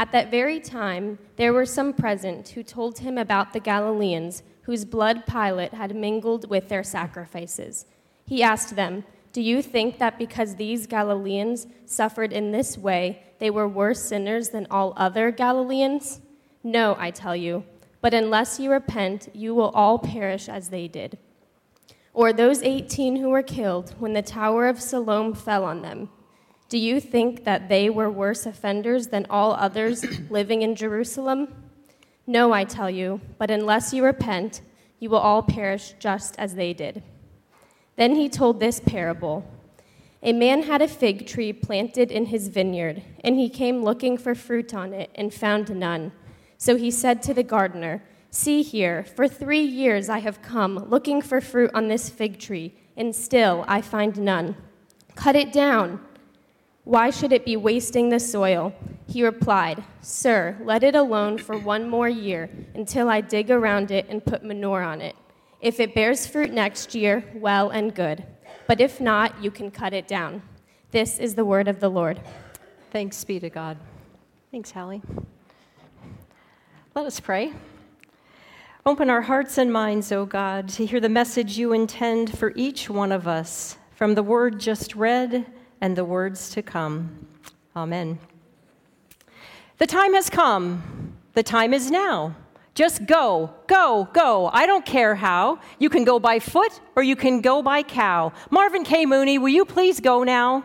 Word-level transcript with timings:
At 0.00 0.12
that 0.12 0.30
very 0.30 0.60
time, 0.60 1.18
there 1.36 1.52
were 1.52 1.66
some 1.66 1.92
present 1.92 2.48
who 2.48 2.62
told 2.62 3.00
him 3.00 3.18
about 3.18 3.52
the 3.52 3.60
Galileans 3.60 4.42
whose 4.62 4.86
blood 4.86 5.26
Pilate 5.26 5.74
had 5.74 5.94
mingled 5.94 6.48
with 6.48 6.70
their 6.70 6.82
sacrifices. 6.82 7.84
He 8.24 8.42
asked 8.42 8.76
them, 8.76 9.04
Do 9.34 9.42
you 9.42 9.60
think 9.60 9.98
that 9.98 10.18
because 10.18 10.56
these 10.56 10.86
Galileans 10.86 11.66
suffered 11.84 12.32
in 12.32 12.50
this 12.50 12.78
way, 12.78 13.22
they 13.40 13.50
were 13.50 13.68
worse 13.68 14.02
sinners 14.02 14.48
than 14.48 14.66
all 14.70 14.94
other 14.96 15.30
Galileans? 15.30 16.22
No, 16.64 16.96
I 16.98 17.10
tell 17.10 17.36
you, 17.36 17.64
but 18.00 18.14
unless 18.14 18.58
you 18.58 18.70
repent, 18.70 19.28
you 19.34 19.54
will 19.54 19.68
all 19.74 19.98
perish 19.98 20.48
as 20.48 20.70
they 20.70 20.88
did. 20.88 21.18
Or 22.14 22.32
those 22.32 22.62
18 22.62 23.16
who 23.16 23.28
were 23.28 23.42
killed 23.42 23.94
when 23.98 24.14
the 24.14 24.22
Tower 24.22 24.66
of 24.66 24.80
Siloam 24.80 25.34
fell 25.34 25.62
on 25.62 25.82
them. 25.82 26.08
Do 26.70 26.78
you 26.78 27.00
think 27.00 27.42
that 27.44 27.68
they 27.68 27.90
were 27.90 28.08
worse 28.08 28.46
offenders 28.46 29.08
than 29.08 29.26
all 29.28 29.54
others 29.54 30.04
living 30.30 30.62
in 30.62 30.76
Jerusalem? 30.76 31.52
No, 32.28 32.52
I 32.52 32.62
tell 32.62 32.88
you, 32.88 33.20
but 33.38 33.50
unless 33.50 33.92
you 33.92 34.04
repent, 34.04 34.60
you 35.00 35.10
will 35.10 35.18
all 35.18 35.42
perish 35.42 35.94
just 35.98 36.38
as 36.38 36.54
they 36.54 36.72
did. 36.72 37.02
Then 37.96 38.14
he 38.14 38.28
told 38.28 38.60
this 38.60 38.78
parable 38.78 39.44
A 40.22 40.32
man 40.32 40.62
had 40.62 40.80
a 40.80 40.86
fig 40.86 41.26
tree 41.26 41.52
planted 41.52 42.12
in 42.12 42.26
his 42.26 42.46
vineyard, 42.46 43.02
and 43.24 43.34
he 43.34 43.48
came 43.48 43.82
looking 43.82 44.16
for 44.16 44.36
fruit 44.36 44.72
on 44.72 44.92
it 44.94 45.10
and 45.16 45.34
found 45.34 45.74
none. 45.74 46.12
So 46.56 46.76
he 46.76 46.92
said 46.92 47.20
to 47.24 47.34
the 47.34 47.42
gardener, 47.42 48.04
See 48.30 48.62
here, 48.62 49.04
for 49.16 49.26
three 49.26 49.64
years 49.64 50.08
I 50.08 50.20
have 50.20 50.40
come 50.40 50.76
looking 50.88 51.20
for 51.20 51.40
fruit 51.40 51.72
on 51.74 51.88
this 51.88 52.08
fig 52.08 52.38
tree, 52.38 52.74
and 52.96 53.12
still 53.12 53.64
I 53.66 53.80
find 53.80 54.20
none. 54.20 54.54
Cut 55.16 55.34
it 55.34 55.52
down. 55.52 56.00
Why 56.84 57.10
should 57.10 57.32
it 57.32 57.44
be 57.44 57.56
wasting 57.56 58.08
the 58.08 58.20
soil? 58.20 58.72
He 59.06 59.22
replied, 59.24 59.84
Sir, 60.00 60.56
let 60.62 60.82
it 60.82 60.94
alone 60.94 61.38
for 61.38 61.58
one 61.58 61.88
more 61.88 62.08
year 62.08 62.48
until 62.74 63.08
I 63.08 63.20
dig 63.20 63.50
around 63.50 63.90
it 63.90 64.06
and 64.08 64.24
put 64.24 64.44
manure 64.44 64.82
on 64.82 65.00
it. 65.00 65.14
If 65.60 65.78
it 65.78 65.94
bears 65.94 66.26
fruit 66.26 66.52
next 66.52 66.94
year, 66.94 67.24
well 67.34 67.70
and 67.70 67.94
good. 67.94 68.24
But 68.66 68.80
if 68.80 69.00
not, 69.00 69.42
you 69.42 69.50
can 69.50 69.70
cut 69.70 69.92
it 69.92 70.08
down. 70.08 70.42
This 70.90 71.18
is 71.18 71.34
the 71.34 71.44
word 71.44 71.68
of 71.68 71.80
the 71.80 71.90
Lord. 71.90 72.20
Thanks 72.90 73.22
be 73.24 73.38
to 73.40 73.50
God. 73.50 73.76
Thanks, 74.50 74.70
Hallie. 74.70 75.02
Let 76.94 77.06
us 77.06 77.20
pray. 77.20 77.52
Open 78.86 79.10
our 79.10 79.22
hearts 79.22 79.58
and 79.58 79.72
minds, 79.72 80.10
O 80.10 80.24
God, 80.24 80.68
to 80.70 80.86
hear 80.86 81.00
the 81.00 81.08
message 81.08 81.58
you 81.58 81.72
intend 81.72 82.36
for 82.38 82.52
each 82.56 82.88
one 82.88 83.12
of 83.12 83.28
us 83.28 83.76
from 83.94 84.14
the 84.14 84.22
word 84.22 84.58
just 84.58 84.96
read 84.96 85.46
and 85.80 85.96
the 85.96 86.04
words 86.04 86.50
to 86.50 86.62
come. 86.62 87.26
Amen. 87.74 88.18
The 89.78 89.86
time 89.86 90.14
has 90.14 90.28
come. 90.28 91.16
The 91.34 91.42
time 91.42 91.72
is 91.72 91.90
now. 91.90 92.34
Just 92.74 93.06
go, 93.06 93.52
go, 93.66 94.08
go. 94.12 94.48
I 94.52 94.66
don't 94.66 94.86
care 94.86 95.14
how. 95.14 95.58
You 95.78 95.90
can 95.90 96.04
go 96.04 96.18
by 96.18 96.38
foot 96.38 96.80
or 96.96 97.02
you 97.02 97.16
can 97.16 97.40
go 97.40 97.62
by 97.62 97.82
cow. 97.82 98.32
Marvin 98.50 98.84
K. 98.84 99.06
Mooney, 99.06 99.38
will 99.38 99.48
you 99.48 99.64
please 99.64 100.00
go 100.00 100.22
now? 100.22 100.64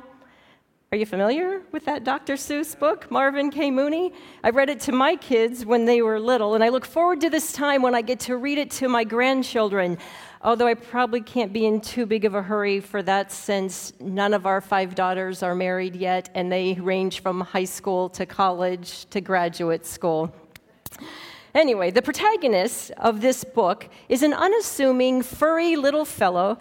Are 0.92 0.98
you 0.98 1.06
familiar 1.06 1.62
with 1.72 1.86
that 1.86 2.04
Dr. 2.04 2.36
Seuss 2.36 2.78
book, 2.78 3.10
Marvin 3.12 3.52
K. 3.52 3.72
Mooney? 3.72 4.14
I 4.44 4.52
read 4.52 4.70
it 4.70 4.80
to 4.82 4.92
my 4.92 5.16
kids 5.16 5.66
when 5.66 5.86
they 5.86 6.02
were 6.02 6.20
little, 6.20 6.56
and 6.56 6.64
I 6.64 6.70
look 6.70 6.86
forward 6.86 7.22
to 7.22 7.30
this 7.30 7.52
time 7.52 7.82
when 7.82 7.96
I 7.96 8.02
get 8.02 8.20
to 8.22 8.38
read 8.38 8.58
it 8.58 8.72
to 8.72 8.88
my 8.88 9.04
grandchildren 9.04 9.98
although 10.46 10.68
I 10.68 10.76
probably 10.76 11.22
can't 11.22 11.52
be 11.52 11.66
in 11.66 11.82
too 11.82 12.06
big 12.06 12.24
of 12.24 12.36
a 12.36 12.42
hurry 12.42 12.80
for 12.80 13.02
that 13.02 13.32
since 13.32 13.94
none 14.00 14.32
of 14.32 14.46
our 14.46 14.62
five 14.62 14.94
daughters 14.94 15.42
are 15.42 15.56
married 15.56 15.96
yet, 15.96 16.30
and 16.36 16.52
they 16.52 16.76
range 16.76 17.22
from 17.22 17.42
high 17.42 17.66
school 17.66 18.10
to 18.10 18.28
college 18.28 19.10
to 19.10 19.22
graduate 19.22 19.88
school. 19.88 20.32
Anyway, 21.56 21.90
the 21.90 22.02
protagonist 22.02 22.92
of 22.98 23.22
this 23.22 23.44
book 23.44 23.90
is 24.08 24.22
an 24.22 24.34
unassuming, 24.34 25.24
furry 25.24 25.76
little 25.76 26.06
fellow 26.06 26.60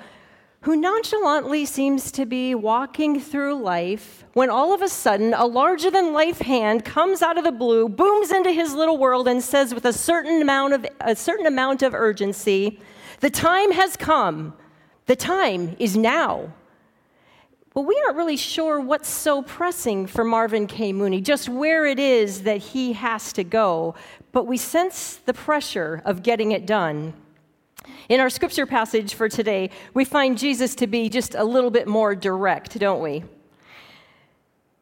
who 0.64 0.74
nonchalantly 0.74 1.66
seems 1.66 2.10
to 2.10 2.24
be 2.24 2.54
walking 2.54 3.20
through 3.20 3.54
life 3.54 4.24
when 4.32 4.48
all 4.48 4.72
of 4.72 4.80
a 4.80 4.88
sudden 4.88 5.34
a 5.34 5.44
larger 5.44 5.90
than 5.90 6.14
life 6.14 6.38
hand 6.38 6.86
comes 6.86 7.20
out 7.20 7.36
of 7.36 7.44
the 7.44 7.52
blue, 7.52 7.86
booms 7.86 8.30
into 8.30 8.50
his 8.50 8.72
little 8.72 8.96
world, 8.96 9.28
and 9.28 9.42
says 9.42 9.74
with 9.74 9.84
a 9.84 9.92
certain 9.92 10.40
amount 10.40 10.72
of, 10.72 10.86
a 11.02 11.14
certain 11.14 11.44
amount 11.44 11.82
of 11.82 11.92
urgency, 11.92 12.80
the 13.20 13.28
time 13.28 13.72
has 13.72 13.94
come. 13.94 14.54
The 15.04 15.16
time 15.16 15.76
is 15.78 15.98
now. 15.98 16.50
Well, 17.74 17.84
we 17.84 18.02
aren't 18.06 18.16
really 18.16 18.38
sure 18.38 18.80
what's 18.80 19.08
so 19.08 19.42
pressing 19.42 20.06
for 20.06 20.24
Marvin 20.24 20.66
K. 20.66 20.94
Mooney, 20.94 21.20
just 21.20 21.46
where 21.46 21.84
it 21.84 21.98
is 21.98 22.44
that 22.44 22.56
he 22.56 22.94
has 22.94 23.34
to 23.34 23.44
go, 23.44 23.96
but 24.32 24.46
we 24.46 24.56
sense 24.56 25.16
the 25.16 25.34
pressure 25.34 26.00
of 26.06 26.22
getting 26.22 26.52
it 26.52 26.64
done. 26.64 27.12
In 28.08 28.20
our 28.20 28.30
scripture 28.30 28.66
passage 28.66 29.14
for 29.14 29.28
today, 29.28 29.70
we 29.94 30.04
find 30.04 30.38
Jesus 30.38 30.74
to 30.76 30.86
be 30.86 31.08
just 31.08 31.34
a 31.34 31.44
little 31.44 31.70
bit 31.70 31.86
more 31.86 32.14
direct, 32.14 32.78
don't 32.78 33.02
we? 33.02 33.24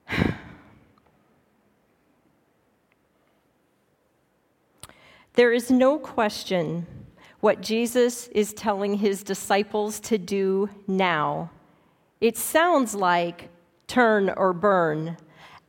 There 5.34 5.54
is 5.54 5.70
no 5.70 5.98
question 5.98 6.86
what 7.40 7.62
Jesus 7.62 8.28
is 8.28 8.52
telling 8.52 8.94
his 8.94 9.22
disciples 9.22 9.98
to 10.00 10.18
do 10.18 10.68
now. 10.86 11.50
It 12.20 12.36
sounds 12.36 12.94
like 12.94 13.48
turn 13.86 14.30
or 14.36 14.52
burn. 14.52 15.16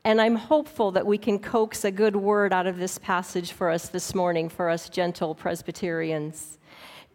And 0.04 0.20
I'm 0.20 0.36
hopeful 0.36 0.92
that 0.92 1.06
we 1.06 1.18
can 1.18 1.40
coax 1.40 1.86
a 1.86 1.92
good 1.92 2.16
word 2.16 2.52
out 2.52 2.68
of 2.68 2.78
this 2.78 2.98
passage 2.98 3.54
for 3.54 3.70
us 3.70 3.88
this 3.88 4.14
morning, 4.14 4.50
for 4.50 4.70
us 4.70 4.90
gentle 4.90 5.34
Presbyterians. 5.34 6.60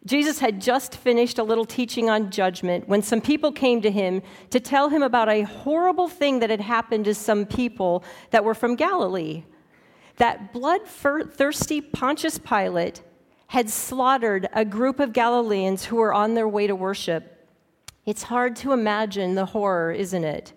Jesus 0.05 0.39
had 0.39 0.61
just 0.61 0.95
finished 0.95 1.39
a 1.39 1.43
little 1.43 1.65
teaching 1.65 2.09
on 2.09 2.31
judgment 2.31 2.87
when 2.87 3.01
some 3.01 3.19
people 3.19 3.51
came 3.51 3.81
to 3.81 3.91
him 3.91 4.21
to 4.49 4.59
tell 4.59 4.89
him 4.89 5.03
about 5.03 5.27
a 5.29 5.41
horrible 5.41 6.07
thing 6.07 6.39
that 6.39 6.49
had 6.49 6.61
happened 6.61 7.05
to 7.05 7.13
some 7.13 7.45
people 7.45 8.03
that 8.31 8.43
were 8.43 8.53
from 8.53 8.75
Galilee. 8.75 9.43
That 10.15 10.53
bloodthirsty 10.53 11.81
Pontius 11.81 12.37
Pilate 12.37 13.01
had 13.47 13.69
slaughtered 13.69 14.47
a 14.53 14.63
group 14.63 14.99
of 14.99 15.11
Galileans 15.11 15.85
who 15.85 15.97
were 15.97 16.13
on 16.13 16.33
their 16.33 16.47
way 16.47 16.67
to 16.67 16.75
worship. 16.75 17.47
It's 18.05 18.23
hard 18.23 18.55
to 18.57 18.71
imagine 18.71 19.35
the 19.35 19.47
horror, 19.47 19.91
isn't 19.91 20.23
it? 20.23 20.53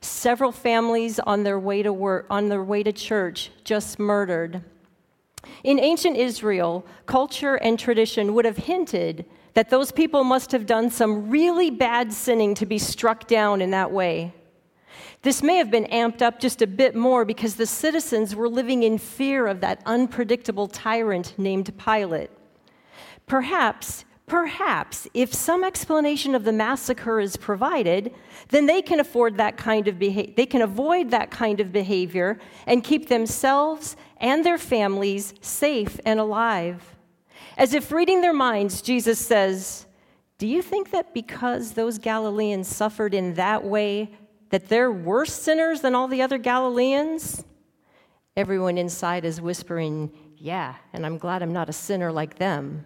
Several 0.00 0.52
families 0.52 1.18
on 1.18 1.42
their 1.42 1.58
way 1.58 1.82
to 1.82 1.92
work, 1.92 2.26
on 2.30 2.48
their 2.48 2.64
way 2.64 2.82
to 2.82 2.92
church 2.92 3.50
just 3.64 3.98
murdered. 3.98 4.62
In 5.62 5.78
ancient 5.78 6.16
Israel, 6.16 6.86
culture 7.06 7.56
and 7.56 7.78
tradition 7.78 8.34
would 8.34 8.44
have 8.44 8.56
hinted 8.56 9.24
that 9.54 9.70
those 9.70 9.92
people 9.92 10.24
must 10.24 10.52
have 10.52 10.66
done 10.66 10.90
some 10.90 11.28
really 11.28 11.70
bad 11.70 12.12
sinning 12.12 12.54
to 12.54 12.66
be 12.66 12.78
struck 12.78 13.26
down 13.26 13.60
in 13.60 13.70
that 13.72 13.90
way. 13.90 14.32
This 15.22 15.42
may 15.42 15.56
have 15.56 15.70
been 15.70 15.84
amped 15.86 16.22
up 16.22 16.40
just 16.40 16.62
a 16.62 16.66
bit 16.66 16.94
more 16.94 17.24
because 17.24 17.56
the 17.56 17.66
citizens 17.66 18.34
were 18.34 18.48
living 18.48 18.82
in 18.82 18.96
fear 18.96 19.46
of 19.46 19.60
that 19.60 19.82
unpredictable 19.84 20.66
tyrant 20.66 21.34
named 21.36 21.76
Pilate. 21.76 22.30
Perhaps, 23.26 24.06
perhaps, 24.26 25.06
if 25.12 25.34
some 25.34 25.62
explanation 25.62 26.34
of 26.34 26.44
the 26.44 26.52
massacre 26.52 27.20
is 27.20 27.36
provided, 27.36 28.14
then 28.48 28.64
they 28.64 28.80
can 28.80 28.98
afford 28.98 29.36
that 29.36 29.58
kind 29.58 29.88
of 29.88 29.98
beha- 29.98 30.32
they 30.36 30.46
can 30.46 30.62
avoid 30.62 31.10
that 31.10 31.30
kind 31.30 31.60
of 31.60 31.70
behavior 31.70 32.38
and 32.66 32.82
keep 32.82 33.08
themselves 33.08 33.96
and 34.20 34.44
their 34.44 34.58
families 34.58 35.34
safe 35.40 35.98
and 36.04 36.20
alive. 36.20 36.96
As 37.56 37.74
if 37.74 37.90
reading 37.90 38.20
their 38.20 38.32
minds, 38.32 38.82
Jesus 38.82 39.18
says, 39.18 39.86
Do 40.38 40.46
you 40.46 40.62
think 40.62 40.90
that 40.90 41.14
because 41.14 41.72
those 41.72 41.98
Galileans 41.98 42.68
suffered 42.68 43.14
in 43.14 43.34
that 43.34 43.64
way, 43.64 44.10
that 44.50 44.68
they're 44.68 44.92
worse 44.92 45.32
sinners 45.32 45.80
than 45.80 45.94
all 45.94 46.08
the 46.08 46.22
other 46.22 46.38
Galileans? 46.38 47.44
Everyone 48.36 48.78
inside 48.78 49.24
is 49.24 49.40
whispering, 49.40 50.12
Yeah, 50.36 50.74
and 50.92 51.04
I'm 51.04 51.18
glad 51.18 51.42
I'm 51.42 51.52
not 51.52 51.68
a 51.68 51.74
sinner 51.74 52.12
like 52.12 52.38
them. 52.38 52.84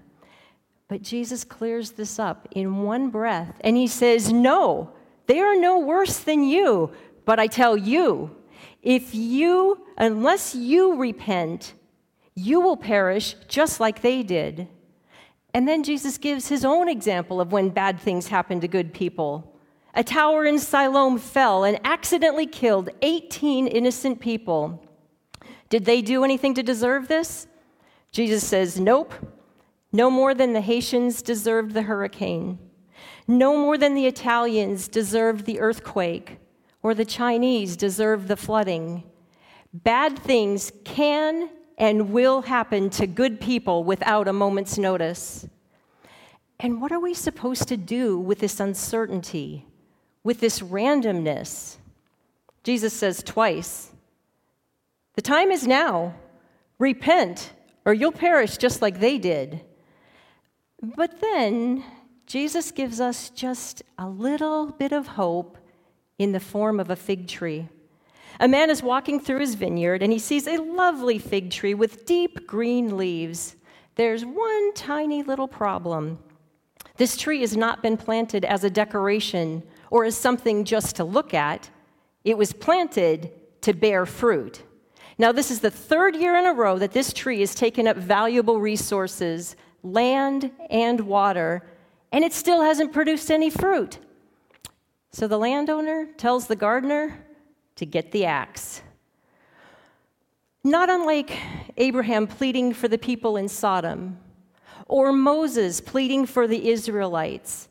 But 0.88 1.02
Jesus 1.02 1.44
clears 1.44 1.92
this 1.92 2.18
up 2.18 2.48
in 2.52 2.82
one 2.82 3.10
breath 3.10 3.58
and 3.62 3.76
he 3.76 3.86
says, 3.86 4.32
No, 4.32 4.92
they 5.26 5.40
are 5.40 5.56
no 5.56 5.80
worse 5.80 6.18
than 6.18 6.44
you. 6.44 6.90
But 7.24 7.40
I 7.40 7.46
tell 7.46 7.76
you, 7.76 8.36
if 8.84 9.14
you, 9.14 9.86
unless 9.96 10.54
you 10.54 10.96
repent, 10.96 11.72
you 12.34 12.60
will 12.60 12.76
perish 12.76 13.34
just 13.48 13.80
like 13.80 14.02
they 14.02 14.22
did. 14.22 14.68
And 15.54 15.66
then 15.66 15.82
Jesus 15.82 16.18
gives 16.18 16.48
his 16.48 16.64
own 16.64 16.88
example 16.88 17.40
of 17.40 17.50
when 17.50 17.70
bad 17.70 17.98
things 17.98 18.28
happen 18.28 18.60
to 18.60 18.68
good 18.68 18.92
people. 18.92 19.56
A 19.94 20.04
tower 20.04 20.44
in 20.44 20.58
Siloam 20.58 21.18
fell 21.18 21.64
and 21.64 21.80
accidentally 21.84 22.46
killed 22.46 22.90
18 23.00 23.68
innocent 23.68 24.20
people. 24.20 24.84
Did 25.70 25.86
they 25.86 26.02
do 26.02 26.22
anything 26.22 26.52
to 26.54 26.62
deserve 26.62 27.08
this? 27.08 27.46
Jesus 28.12 28.46
says, 28.46 28.78
Nope. 28.78 29.14
No 29.92 30.10
more 30.10 30.34
than 30.34 30.52
the 30.52 30.60
Haitians 30.60 31.22
deserved 31.22 31.72
the 31.72 31.82
hurricane. 31.82 32.58
No 33.28 33.56
more 33.56 33.78
than 33.78 33.94
the 33.94 34.06
Italians 34.06 34.88
deserved 34.88 35.46
the 35.46 35.60
earthquake 35.60 36.38
or 36.84 36.94
the 36.94 37.04
Chinese 37.04 37.78
deserve 37.78 38.28
the 38.28 38.36
flooding. 38.36 39.02
Bad 39.72 40.18
things 40.18 40.70
can 40.84 41.48
and 41.78 42.12
will 42.12 42.42
happen 42.42 42.90
to 42.90 43.06
good 43.06 43.40
people 43.40 43.82
without 43.82 44.28
a 44.28 44.32
moment's 44.34 44.76
notice. 44.76 45.48
And 46.60 46.82
what 46.82 46.92
are 46.92 47.00
we 47.00 47.14
supposed 47.14 47.68
to 47.68 47.78
do 47.78 48.18
with 48.18 48.38
this 48.38 48.60
uncertainty, 48.60 49.66
with 50.22 50.40
this 50.40 50.60
randomness? 50.60 51.78
Jesus 52.62 52.92
says 52.92 53.22
twice 53.22 53.90
The 55.14 55.22
time 55.22 55.50
is 55.50 55.66
now. 55.66 56.14
Repent, 56.78 57.52
or 57.86 57.94
you'll 57.94 58.12
perish 58.12 58.58
just 58.58 58.82
like 58.82 59.00
they 59.00 59.16
did. 59.16 59.64
But 60.82 61.20
then 61.20 61.82
Jesus 62.26 62.72
gives 62.72 63.00
us 63.00 63.30
just 63.30 63.82
a 63.96 64.08
little 64.08 64.66
bit 64.66 64.92
of 64.92 65.06
hope 65.06 65.56
in 66.18 66.32
the 66.32 66.40
form 66.40 66.80
of 66.80 66.90
a 66.90 66.96
fig 66.96 67.28
tree. 67.28 67.68
A 68.40 68.48
man 68.48 68.70
is 68.70 68.82
walking 68.82 69.20
through 69.20 69.40
his 69.40 69.54
vineyard 69.54 70.02
and 70.02 70.12
he 70.12 70.18
sees 70.18 70.46
a 70.46 70.58
lovely 70.58 71.18
fig 71.18 71.50
tree 71.50 71.74
with 71.74 72.06
deep 72.06 72.46
green 72.46 72.96
leaves. 72.96 73.56
There's 73.94 74.24
one 74.24 74.74
tiny 74.74 75.22
little 75.22 75.48
problem. 75.48 76.18
This 76.96 77.16
tree 77.16 77.40
has 77.40 77.56
not 77.56 77.82
been 77.82 77.96
planted 77.96 78.44
as 78.44 78.64
a 78.64 78.70
decoration 78.70 79.62
or 79.90 80.04
as 80.04 80.16
something 80.16 80.64
just 80.64 80.96
to 80.96 81.04
look 81.04 81.34
at, 81.34 81.70
it 82.24 82.36
was 82.36 82.52
planted 82.52 83.30
to 83.62 83.72
bear 83.72 84.06
fruit. 84.06 84.62
Now, 85.18 85.30
this 85.30 85.50
is 85.50 85.60
the 85.60 85.70
third 85.70 86.16
year 86.16 86.36
in 86.36 86.46
a 86.46 86.52
row 86.52 86.78
that 86.78 86.92
this 86.92 87.12
tree 87.12 87.40
has 87.40 87.54
taken 87.54 87.86
up 87.86 87.96
valuable 87.96 88.60
resources, 88.60 89.54
land 89.82 90.50
and 90.70 91.00
water, 91.00 91.62
and 92.10 92.24
it 92.24 92.32
still 92.32 92.62
hasn't 92.62 92.92
produced 92.92 93.30
any 93.30 93.50
fruit. 93.50 93.98
So 95.14 95.28
the 95.28 95.38
landowner 95.38 96.06
tells 96.16 96.48
the 96.48 96.56
gardener 96.56 97.24
to 97.76 97.86
get 97.86 98.10
the 98.10 98.24
axe. 98.24 98.82
Not 100.64 100.90
unlike 100.90 101.38
Abraham 101.76 102.26
pleading 102.26 102.74
for 102.74 102.88
the 102.88 102.98
people 102.98 103.36
in 103.36 103.48
Sodom, 103.48 104.18
or 104.88 105.12
Moses 105.12 105.80
pleading 105.80 106.26
for 106.26 106.48
the 106.48 106.68
Israelites. 106.68 107.68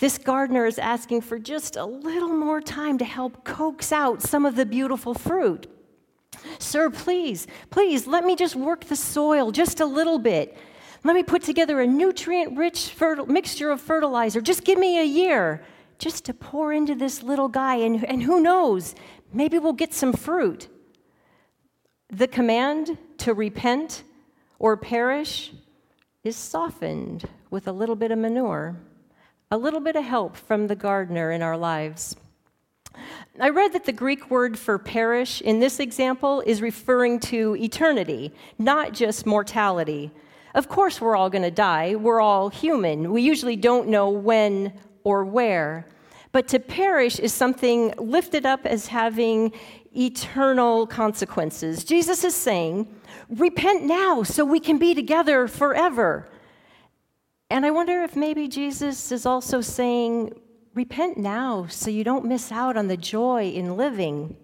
This 0.00 0.18
gardener 0.18 0.66
is 0.66 0.80
asking 0.80 1.20
for 1.20 1.38
just 1.38 1.76
a 1.76 1.84
little 1.84 2.34
more 2.34 2.60
time 2.60 2.98
to 2.98 3.04
help 3.04 3.44
coax 3.44 3.92
out 3.92 4.20
some 4.20 4.44
of 4.44 4.56
the 4.56 4.66
beautiful 4.66 5.14
fruit. 5.14 5.68
Sir, 6.58 6.90
please, 6.90 7.46
please, 7.70 8.08
let 8.08 8.24
me 8.24 8.34
just 8.34 8.56
work 8.56 8.86
the 8.86 8.96
soil 8.96 9.52
just 9.52 9.78
a 9.78 9.86
little 9.86 10.18
bit. 10.18 10.58
Let 11.04 11.14
me 11.14 11.22
put 11.22 11.42
together 11.42 11.80
a 11.80 11.86
nutrient 11.86 12.58
rich 12.58 12.92
mixture 13.28 13.70
of 13.70 13.80
fertilizer. 13.80 14.40
Just 14.40 14.64
give 14.64 14.76
me 14.76 14.98
a 14.98 15.04
year 15.04 15.62
just 16.00 16.24
to 16.24 16.34
pour 16.34 16.72
into 16.72 16.94
this 16.94 17.22
little 17.22 17.48
guy, 17.48 17.76
and, 17.76 18.02
and 18.04 18.22
who 18.22 18.40
knows, 18.40 18.94
maybe 19.32 19.58
we'll 19.58 19.74
get 19.74 19.92
some 19.92 20.14
fruit. 20.14 20.66
The 22.08 22.26
command 22.26 22.98
to 23.18 23.34
repent 23.34 24.02
or 24.58 24.76
perish 24.76 25.52
is 26.24 26.36
softened 26.36 27.28
with 27.50 27.68
a 27.68 27.72
little 27.72 27.96
bit 27.96 28.10
of 28.10 28.18
manure, 28.18 28.76
a 29.50 29.58
little 29.58 29.80
bit 29.80 29.94
of 29.94 30.04
help 30.04 30.36
from 30.36 30.66
the 30.66 30.74
gardener 30.74 31.30
in 31.30 31.42
our 31.42 31.56
lives. 31.56 32.16
I 33.38 33.50
read 33.50 33.74
that 33.74 33.84
the 33.84 33.92
Greek 33.92 34.30
word 34.30 34.58
for 34.58 34.78
perish 34.78 35.42
in 35.42 35.60
this 35.60 35.80
example 35.80 36.42
is 36.46 36.62
referring 36.62 37.20
to 37.20 37.56
eternity, 37.56 38.32
not 38.58 38.94
just 38.94 39.26
mortality. 39.26 40.10
Of 40.54 40.68
course, 40.68 41.00
we're 41.00 41.14
all 41.14 41.30
going 41.30 41.42
to 41.42 41.50
die. 41.50 41.94
We're 41.94 42.20
all 42.20 42.48
human. 42.48 43.12
We 43.12 43.22
usually 43.22 43.56
don't 43.56 43.88
know 43.88 44.10
when 44.10 44.72
or 45.04 45.24
where. 45.24 45.86
But 46.32 46.46
to 46.48 46.60
perish 46.60 47.18
is 47.18 47.32
something 47.32 47.92
lifted 47.98 48.46
up 48.46 48.64
as 48.64 48.86
having 48.86 49.52
eternal 49.96 50.86
consequences. 50.86 51.84
Jesus 51.84 52.22
is 52.24 52.34
saying, 52.34 52.94
Repent 53.28 53.84
now 53.84 54.22
so 54.22 54.44
we 54.44 54.60
can 54.60 54.78
be 54.78 54.94
together 54.94 55.48
forever. 55.48 56.28
And 57.48 57.66
I 57.66 57.70
wonder 57.70 58.02
if 58.02 58.14
maybe 58.14 58.46
Jesus 58.46 59.10
is 59.10 59.26
also 59.26 59.60
saying, 59.60 60.32
Repent 60.74 61.18
now 61.18 61.66
so 61.66 61.90
you 61.90 62.04
don't 62.04 62.24
miss 62.24 62.52
out 62.52 62.76
on 62.76 62.86
the 62.86 62.96
joy 62.96 63.50
in 63.50 63.76
living. 63.76 64.36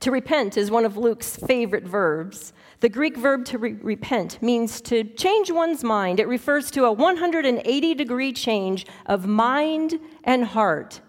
To 0.00 0.12
repent 0.12 0.56
is 0.56 0.70
one 0.70 0.84
of 0.84 0.96
Luke's 0.96 1.34
favorite 1.34 1.82
verbs. 1.82 2.52
The 2.80 2.88
Greek 2.88 3.16
verb 3.16 3.44
to 3.46 3.58
re- 3.58 3.72
repent 3.72 4.40
means 4.40 4.80
to 4.82 5.02
change 5.02 5.50
one's 5.50 5.82
mind. 5.82 6.20
It 6.20 6.28
refers 6.28 6.70
to 6.72 6.84
a 6.84 6.92
180 6.92 7.94
degree 7.94 8.32
change 8.32 8.86
of 9.06 9.26
mind 9.26 9.98
and 10.22 10.44
heart. 10.44 11.00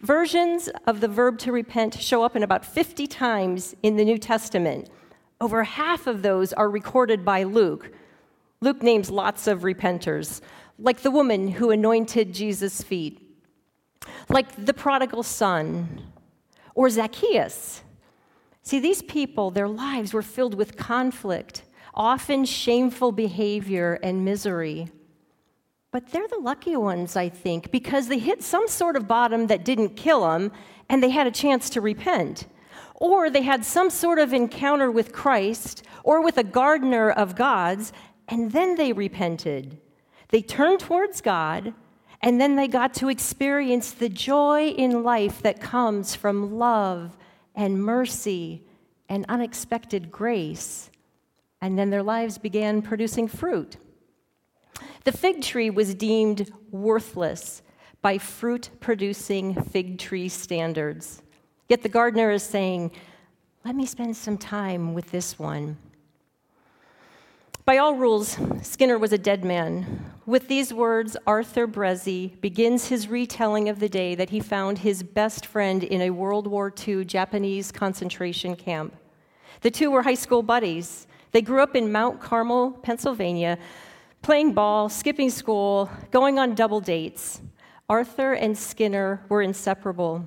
Versions 0.00 0.68
of 0.86 1.00
the 1.00 1.08
verb 1.08 1.38
to 1.38 1.50
repent 1.50 2.00
show 2.00 2.22
up 2.22 2.36
in 2.36 2.44
about 2.44 2.64
50 2.64 3.08
times 3.08 3.74
in 3.82 3.96
the 3.96 4.04
New 4.04 4.18
Testament. 4.18 4.88
Over 5.40 5.64
half 5.64 6.06
of 6.06 6.22
those 6.22 6.52
are 6.52 6.70
recorded 6.70 7.24
by 7.24 7.42
Luke. 7.42 7.92
Luke 8.60 8.84
names 8.84 9.10
lots 9.10 9.48
of 9.48 9.62
repenters, 9.62 10.40
like 10.78 11.00
the 11.00 11.10
woman 11.10 11.48
who 11.48 11.70
anointed 11.70 12.32
Jesus' 12.32 12.82
feet, 12.82 13.20
like 14.28 14.64
the 14.64 14.74
prodigal 14.74 15.24
son, 15.24 16.12
or 16.76 16.88
Zacchaeus 16.88 17.82
See, 18.62 18.78
these 18.78 19.02
people, 19.02 19.50
their 19.50 19.68
lives 19.68 20.14
were 20.14 20.22
filled 20.22 20.54
with 20.54 20.76
conflict, 20.76 21.64
often 21.94 22.44
shameful 22.44 23.12
behavior 23.12 23.98
and 24.02 24.24
misery. 24.24 24.88
But 25.90 26.08
they're 26.10 26.28
the 26.28 26.38
lucky 26.38 26.76
ones, 26.76 27.16
I 27.16 27.28
think, 27.28 27.70
because 27.70 28.08
they 28.08 28.18
hit 28.18 28.42
some 28.42 28.68
sort 28.68 28.96
of 28.96 29.08
bottom 29.08 29.48
that 29.48 29.64
didn't 29.64 29.90
kill 29.96 30.22
them 30.22 30.52
and 30.88 31.02
they 31.02 31.10
had 31.10 31.26
a 31.26 31.32
chance 31.32 31.68
to 31.70 31.80
repent. 31.80 32.46
Or 32.94 33.28
they 33.28 33.42
had 33.42 33.64
some 33.64 33.90
sort 33.90 34.18
of 34.18 34.32
encounter 34.32 34.90
with 34.90 35.12
Christ 35.12 35.84
or 36.04 36.22
with 36.22 36.38
a 36.38 36.44
gardener 36.44 37.10
of 37.10 37.36
God's 37.36 37.92
and 38.28 38.52
then 38.52 38.76
they 38.76 38.92
repented. 38.92 39.78
They 40.28 40.40
turned 40.40 40.80
towards 40.80 41.20
God 41.20 41.74
and 42.22 42.40
then 42.40 42.54
they 42.56 42.68
got 42.68 42.94
to 42.94 43.08
experience 43.08 43.90
the 43.90 44.08
joy 44.08 44.68
in 44.68 45.02
life 45.02 45.42
that 45.42 45.60
comes 45.60 46.14
from 46.14 46.58
love 46.58 47.16
and 47.54 47.82
mercy 47.82 48.62
and 49.08 49.24
unexpected 49.28 50.10
grace. 50.10 50.90
And 51.60 51.78
then 51.78 51.90
their 51.90 52.02
lives 52.02 52.38
began 52.38 52.82
producing 52.82 53.28
fruit. 53.28 53.76
The 55.04 55.12
fig 55.12 55.42
tree 55.42 55.70
was 55.70 55.94
deemed 55.94 56.50
worthless 56.70 57.62
by 58.00 58.18
fruit 58.18 58.70
producing 58.80 59.54
fig 59.64 59.98
tree 59.98 60.28
standards. 60.28 61.22
Yet 61.68 61.82
the 61.82 61.88
gardener 61.88 62.30
is 62.30 62.42
saying, 62.42 62.92
Let 63.64 63.76
me 63.76 63.86
spend 63.86 64.16
some 64.16 64.38
time 64.38 64.94
with 64.94 65.10
this 65.10 65.38
one. 65.38 65.76
By 67.64 67.78
all 67.78 67.94
rules, 67.94 68.36
Skinner 68.62 68.98
was 68.98 69.12
a 69.12 69.18
dead 69.18 69.44
man. 69.44 70.12
With 70.26 70.48
these 70.48 70.74
words, 70.74 71.16
Arthur 71.28 71.68
Bressi 71.68 72.40
begins 72.40 72.88
his 72.88 73.06
retelling 73.06 73.68
of 73.68 73.78
the 73.78 73.88
day 73.88 74.16
that 74.16 74.30
he 74.30 74.40
found 74.40 74.78
his 74.78 75.04
best 75.04 75.46
friend 75.46 75.84
in 75.84 76.02
a 76.02 76.10
World 76.10 76.48
War 76.48 76.74
II 76.76 77.04
Japanese 77.04 77.70
concentration 77.70 78.56
camp. 78.56 78.96
The 79.60 79.70
two 79.70 79.92
were 79.92 80.02
high 80.02 80.14
school 80.14 80.42
buddies. 80.42 81.06
They 81.30 81.40
grew 81.40 81.62
up 81.62 81.76
in 81.76 81.92
Mount 81.92 82.20
Carmel, 82.20 82.72
Pennsylvania, 82.82 83.58
playing 84.22 84.54
ball, 84.54 84.88
skipping 84.88 85.30
school, 85.30 85.88
going 86.10 86.40
on 86.40 86.56
double 86.56 86.80
dates. 86.80 87.42
Arthur 87.88 88.32
and 88.32 88.58
Skinner 88.58 89.24
were 89.28 89.40
inseparable. 89.40 90.26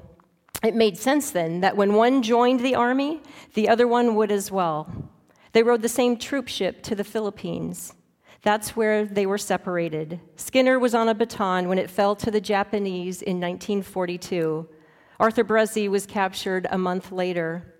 It 0.63 0.73
made 0.73 0.97
sense 0.97 1.31
then 1.31 1.59
that 1.59 1.75
when 1.75 1.95
one 1.95 2.23
joined 2.23 2.61
the 2.61 2.75
army, 2.75 3.21
the 3.55 3.67
other 3.67 3.89
one 3.89 4.15
would 4.15 4.31
as 4.31 4.51
well. 4.51 5.11
They 5.55 5.63
rode 5.63 5.83
the 5.83 5.87
same 5.87 6.17
troop 6.17 6.49
ship 6.49 6.83
to 6.83 6.95
the 6.95 7.05
Philippines. 7.05 7.93
That's 8.41 8.75
where 8.75 9.05
they 9.05 9.25
were 9.25 9.37
separated. 9.37 10.19
Skinner 10.35 10.77
was 10.77 10.93
on 10.93 11.07
Bataan 11.17 11.69
when 11.69 11.79
it 11.79 11.89
fell 11.89 12.13
to 12.17 12.29
the 12.29 12.41
Japanese 12.41 13.21
in 13.21 13.39
1942. 13.39 14.67
Arthur 15.17 15.45
Bressi 15.45 15.87
was 15.87 16.05
captured 16.05 16.67
a 16.69 16.77
month 16.77 17.09
later. 17.09 17.73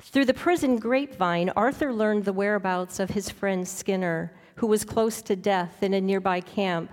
Through 0.00 0.24
the 0.24 0.34
prison 0.34 0.76
grapevine, 0.80 1.50
Arthur 1.50 1.92
learned 1.92 2.24
the 2.24 2.32
whereabouts 2.32 2.98
of 2.98 3.10
his 3.10 3.30
friend 3.30 3.68
Skinner, 3.68 4.32
who 4.56 4.66
was 4.66 4.84
close 4.84 5.22
to 5.22 5.36
death 5.36 5.80
in 5.80 5.94
a 5.94 6.00
nearby 6.00 6.40
camp. 6.40 6.90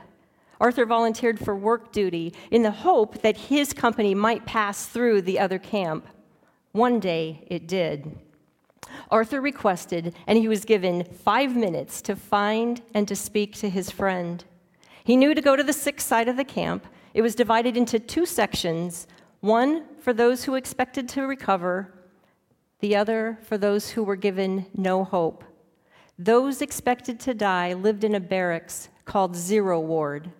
Arthur 0.60 0.86
volunteered 0.86 1.40
for 1.40 1.56
work 1.56 1.92
duty 1.92 2.36
in 2.52 2.62
the 2.62 2.70
hope 2.70 3.24
that 3.24 3.36
his 3.36 3.74
company 3.74 4.14
might 4.14 4.46
pass 4.46 4.86
through 4.86 5.24
the 5.24 5.40
other 5.40 5.58
camp. 5.58 6.08
One 6.72 7.00
day 7.00 7.44
it 7.48 7.68
did. 7.68 8.20
Arthur 9.10 9.42
requested, 9.42 10.16
and 10.26 10.38
he 10.38 10.48
was 10.48 10.66
given 10.66 11.04
five 11.04 11.56
minutes 11.56 12.02
to 12.04 12.16
find 12.16 12.82
and 12.94 13.08
to 13.08 13.16
speak 13.16 13.56
to 13.56 13.70
his 13.70 13.92
friend. 13.92 14.44
He 15.04 15.18
knew 15.18 15.34
to 15.34 15.42
go 15.42 15.56
to 15.56 15.64
the 15.64 15.74
sick 15.74 16.00
side 16.00 16.28
of 16.28 16.38
the 16.38 16.46
camp. 16.46 16.88
It 17.14 17.22
was 17.22 17.36
divided 17.36 17.76
into 17.76 18.00
two 18.00 18.26
sections 18.26 19.08
one 19.42 19.86
for 20.00 20.14
those 20.14 20.44
who 20.44 20.56
expected 20.56 21.10
to 21.10 21.24
recover, 21.24 21.92
the 22.80 22.96
other 22.96 23.40
for 23.42 23.58
those 23.58 23.90
who 23.90 24.04
were 24.04 24.16
given 24.16 24.68
no 24.76 25.04
hope. 25.04 25.44
Those 26.18 26.62
expected 26.62 27.20
to 27.22 27.34
die 27.34 27.74
lived 27.74 28.04
in 28.04 28.14
a 28.14 28.20
barracks 28.20 28.90
called 29.06 29.36
Zero 29.36 29.80
Ward. 29.80 30.32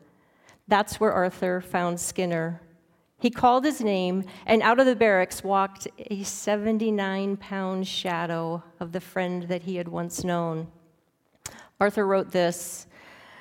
That's 0.68 1.00
where 1.00 1.12
Arthur 1.12 1.62
found 1.62 2.00
Skinner. 2.00 2.62
He 3.22 3.30
called 3.30 3.66
his 3.66 3.82
name, 3.82 4.24
and 4.48 4.64
out 4.64 4.80
of 4.80 4.88
the 4.88 4.96
barracks 4.96 5.44
walked 5.44 5.88
a 6.10 6.24
79 6.24 7.38
pound 7.38 7.88
shadow 7.88 8.64
of 8.80 8.94
the 8.94 9.00
friend 9.00 9.44
that 9.44 9.62
he 9.62 9.76
had 9.76 9.88
once 9.88 10.24
known. 10.24 10.68
Arthur 11.80 12.08
wrote 12.08 12.32
this 12.32 12.88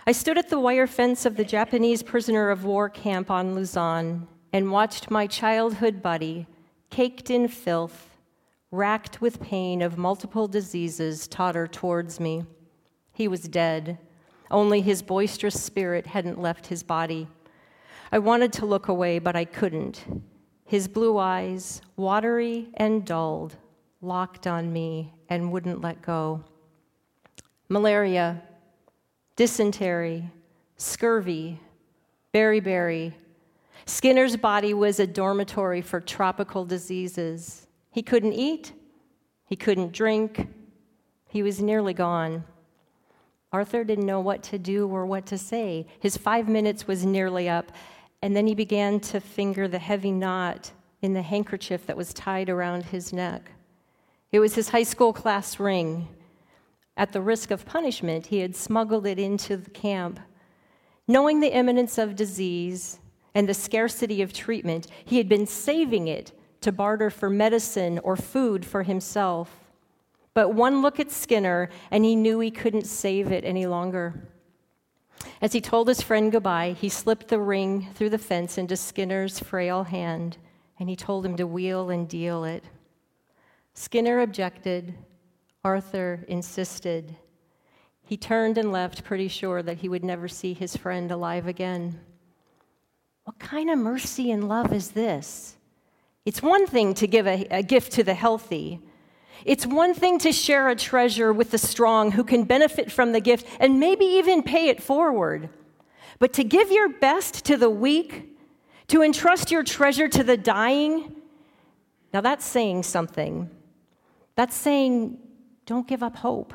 I 0.06 0.12
stood 0.12 0.37
at 0.37 0.50
the 0.50 0.60
wire 0.60 0.87
fence 0.87 1.25
of 1.25 1.37
the 1.37 1.46
Japanese 1.46 2.02
prisoner 2.02 2.50
of 2.50 2.62
war 2.66 2.90
camp 2.90 3.30
on 3.30 3.54
Luzon 3.54 4.28
and 4.52 4.70
watched 4.70 5.10
my 5.10 5.26
childhood 5.26 6.02
buddy, 6.02 6.46
caked 6.90 7.30
in 7.30 7.49
filth, 7.49 8.18
racked 8.70 9.22
with 9.22 9.40
pain 9.40 9.80
of 9.80 9.96
multiple 9.96 10.46
diseases, 10.46 11.26
totter 11.26 11.66
towards 11.66 12.20
me. 12.20 12.44
He 13.14 13.28
was 13.28 13.49
dead, 13.49 13.96
only 14.50 14.82
his 14.82 15.00
boisterous 15.00 15.58
spirit 15.58 16.08
hadn't 16.08 16.38
left 16.38 16.66
his 16.66 16.82
body. 16.82 17.28
I 18.12 18.19
wanted 18.19 18.52
to 18.55 18.67
look 18.67 18.88
away, 18.88 19.19
but 19.19 19.37
I 19.37 19.45
couldn't. 19.45 20.05
His 20.64 20.88
blue 20.88 21.19
eyes, 21.19 21.81
watery 21.97 22.69
and 22.75 23.05
dulled, 23.05 23.57
locked 24.02 24.47
on 24.47 24.73
me 24.73 25.12
and 25.29 25.52
wouldn't 25.52 25.81
let 25.81 26.02
go. 26.02 26.43
Malaria, 27.69 28.43
dysentery, 29.37 30.29
scurvy, 30.76 31.61
beriberi. 32.35 33.12
Skinner's 33.87 34.37
body 34.37 34.75
was 34.75 34.99
a 34.99 35.07
dormitory 35.07 35.81
for 35.81 36.00
tropical 36.00 36.64
diseases. 36.64 37.67
He 37.90 38.02
couldn't 38.02 38.33
eat, 38.33 38.73
he 39.47 39.57
couldn't 39.57 39.93
drink, 39.93 40.49
he 41.29 41.43
was 41.43 41.61
nearly 41.61 41.95
gone. 41.95 42.45
Arthur 43.52 43.83
didn't 43.83 44.07
know 44.07 44.21
what 44.21 44.43
to 44.45 44.59
do 44.59 44.87
or 44.88 45.07
what 45.07 45.26
to 45.26 45.38
say. 45.38 45.87
His 45.99 46.17
five 46.17 46.49
minutes 46.49 46.87
was 46.87 47.05
nearly 47.05 47.49
up, 47.49 47.73
and 48.23 48.37
then 48.37 48.47
he 48.47 48.55
began 48.55 49.00
to 49.00 49.21
finger 49.21 49.67
the 49.67 49.79
heavy 49.79 50.12
knot 50.12 50.73
in 51.03 51.15
the 51.15 51.23
handkerchief 51.23 51.87
that 51.87 51.97
was 51.97 52.12
tied 52.12 52.49
around 52.49 52.85
his 52.85 53.12
neck. 53.12 53.53
It 54.33 54.41
was 54.41 54.55
his 54.55 54.69
high 54.69 54.83
school 54.83 55.12
class 55.12 55.59
ring. 55.59 56.09
At 56.97 57.12
the 57.12 57.23
risk 57.23 57.50
of 57.50 57.65
punishment, 57.65 58.27
he 58.27 58.41
had 58.41 58.55
smuggled 58.55 59.07
it 59.07 59.19
into 59.19 59.57
the 59.57 59.71
camp. 59.71 60.21
Knowing 61.09 61.41
the 61.41 61.55
imminence 61.55 61.99
of 61.99 62.15
disease 62.15 62.99
and 63.35 63.49
the 63.49 63.55
scarcity 63.55 64.21
of 64.23 64.33
treatment, 64.33 64.87
he 65.05 65.17
had 65.17 65.29
been 65.29 65.47
saving 65.47 66.09
it 66.09 66.33
to 66.61 66.71
barter 66.71 67.09
for 67.09 67.31
medicine 67.31 67.99
or 68.00 68.17
food 68.17 68.67
for 68.67 68.83
himself. 68.83 69.73
But 70.35 70.55
one 70.55 70.83
look 70.83 71.00
at 71.00 71.11
Skinner, 71.11 71.71
and 71.91 72.05
he 72.05 72.15
knew 72.15 72.39
he 72.39 72.50
couldn't 72.50 72.87
save 72.87 73.33
it 73.33 73.45
any 73.45 73.67
longer. 73.67 74.29
As 75.41 75.53
he 75.53 75.61
told 75.61 75.89
his 75.89 76.03
friend 76.03 76.31
goodbye, 76.31 76.77
he 76.79 76.89
slipped 76.89 77.29
the 77.29 77.39
ring 77.39 77.89
through 77.95 78.11
the 78.11 78.19
fence 78.19 78.59
into 78.59 78.77
Skinner's 78.77 79.39
frail 79.41 79.85
hand, 79.85 80.37
and 80.79 80.89
he 80.89 80.97
told 80.97 81.25
him 81.25 81.37
to 81.37 81.47
wheel 81.47 81.91
and 81.91 82.09
deal 82.09 82.45
it. 82.45 82.65
Skinner 83.75 84.21
objected. 84.21 84.95
Arthur 85.65 86.25
insisted. 86.29 87.17
He 88.03 88.17
turned 88.17 88.59
and 88.59 88.73
left, 88.73 89.05
pretty 89.05 89.29
sure 89.29 89.62
that 89.62 89.79
he 89.79 89.89
would 89.89 90.05
never 90.05 90.27
see 90.27 90.55
his 90.55 90.77
friend 90.77 91.11
alive 91.11 91.47
again. 91.47 92.00
What 93.25 93.39
kind 93.39 93.71
of 93.71 93.79
mercy 93.79 94.31
and 94.31 94.49
love 94.49 94.73
is 94.73 94.93
this? 94.93 95.57
It's 96.25 96.43
one 96.43 96.67
thing 96.67 96.95
to 96.95 97.07
give 97.07 97.27
a, 97.27 97.47
a 97.50 97.62
gift 97.62 97.93
to 97.93 98.03
the 98.03 98.15
healthy, 98.15 98.81
it's 99.44 99.66
one 99.66 99.94
thing 99.94 100.18
to 100.20 100.32
share 100.32 100.68
a 100.68 100.76
treasure 100.76 101.32
with 101.32 101.50
the 101.50 101.59
strong 101.59 102.12
who 102.12 102.25
can 102.25 102.44
benefit 102.44 102.90
from 102.92 103.12
the 103.12 103.20
gift 103.20 103.47
and 103.59 103.80
maybe 103.80 104.04
even 104.04 104.42
pay 104.42 104.68
it 104.68 104.82
forward. 104.82 105.49
But 106.18 106.32
to 106.35 106.44
give 106.44 106.70
your 106.70 106.88
best 106.88 107.44
to 107.47 107.56
the 107.56 107.70
weak, 107.70 108.37
to 108.88 109.02
entrust 109.02 109.50
your 109.50 109.62
treasure 109.62 110.09
to 110.09 110.23
the 110.23 110.37
dying, 110.37 111.16
now 112.12 112.20
that's 112.20 112.44
saying 112.44 112.82
something. 112.82 113.50
That's 114.35 114.54
saying, 114.54 115.18
don't 115.66 115.87
give 115.87 116.02
up 116.02 116.16
hope. 116.16 116.52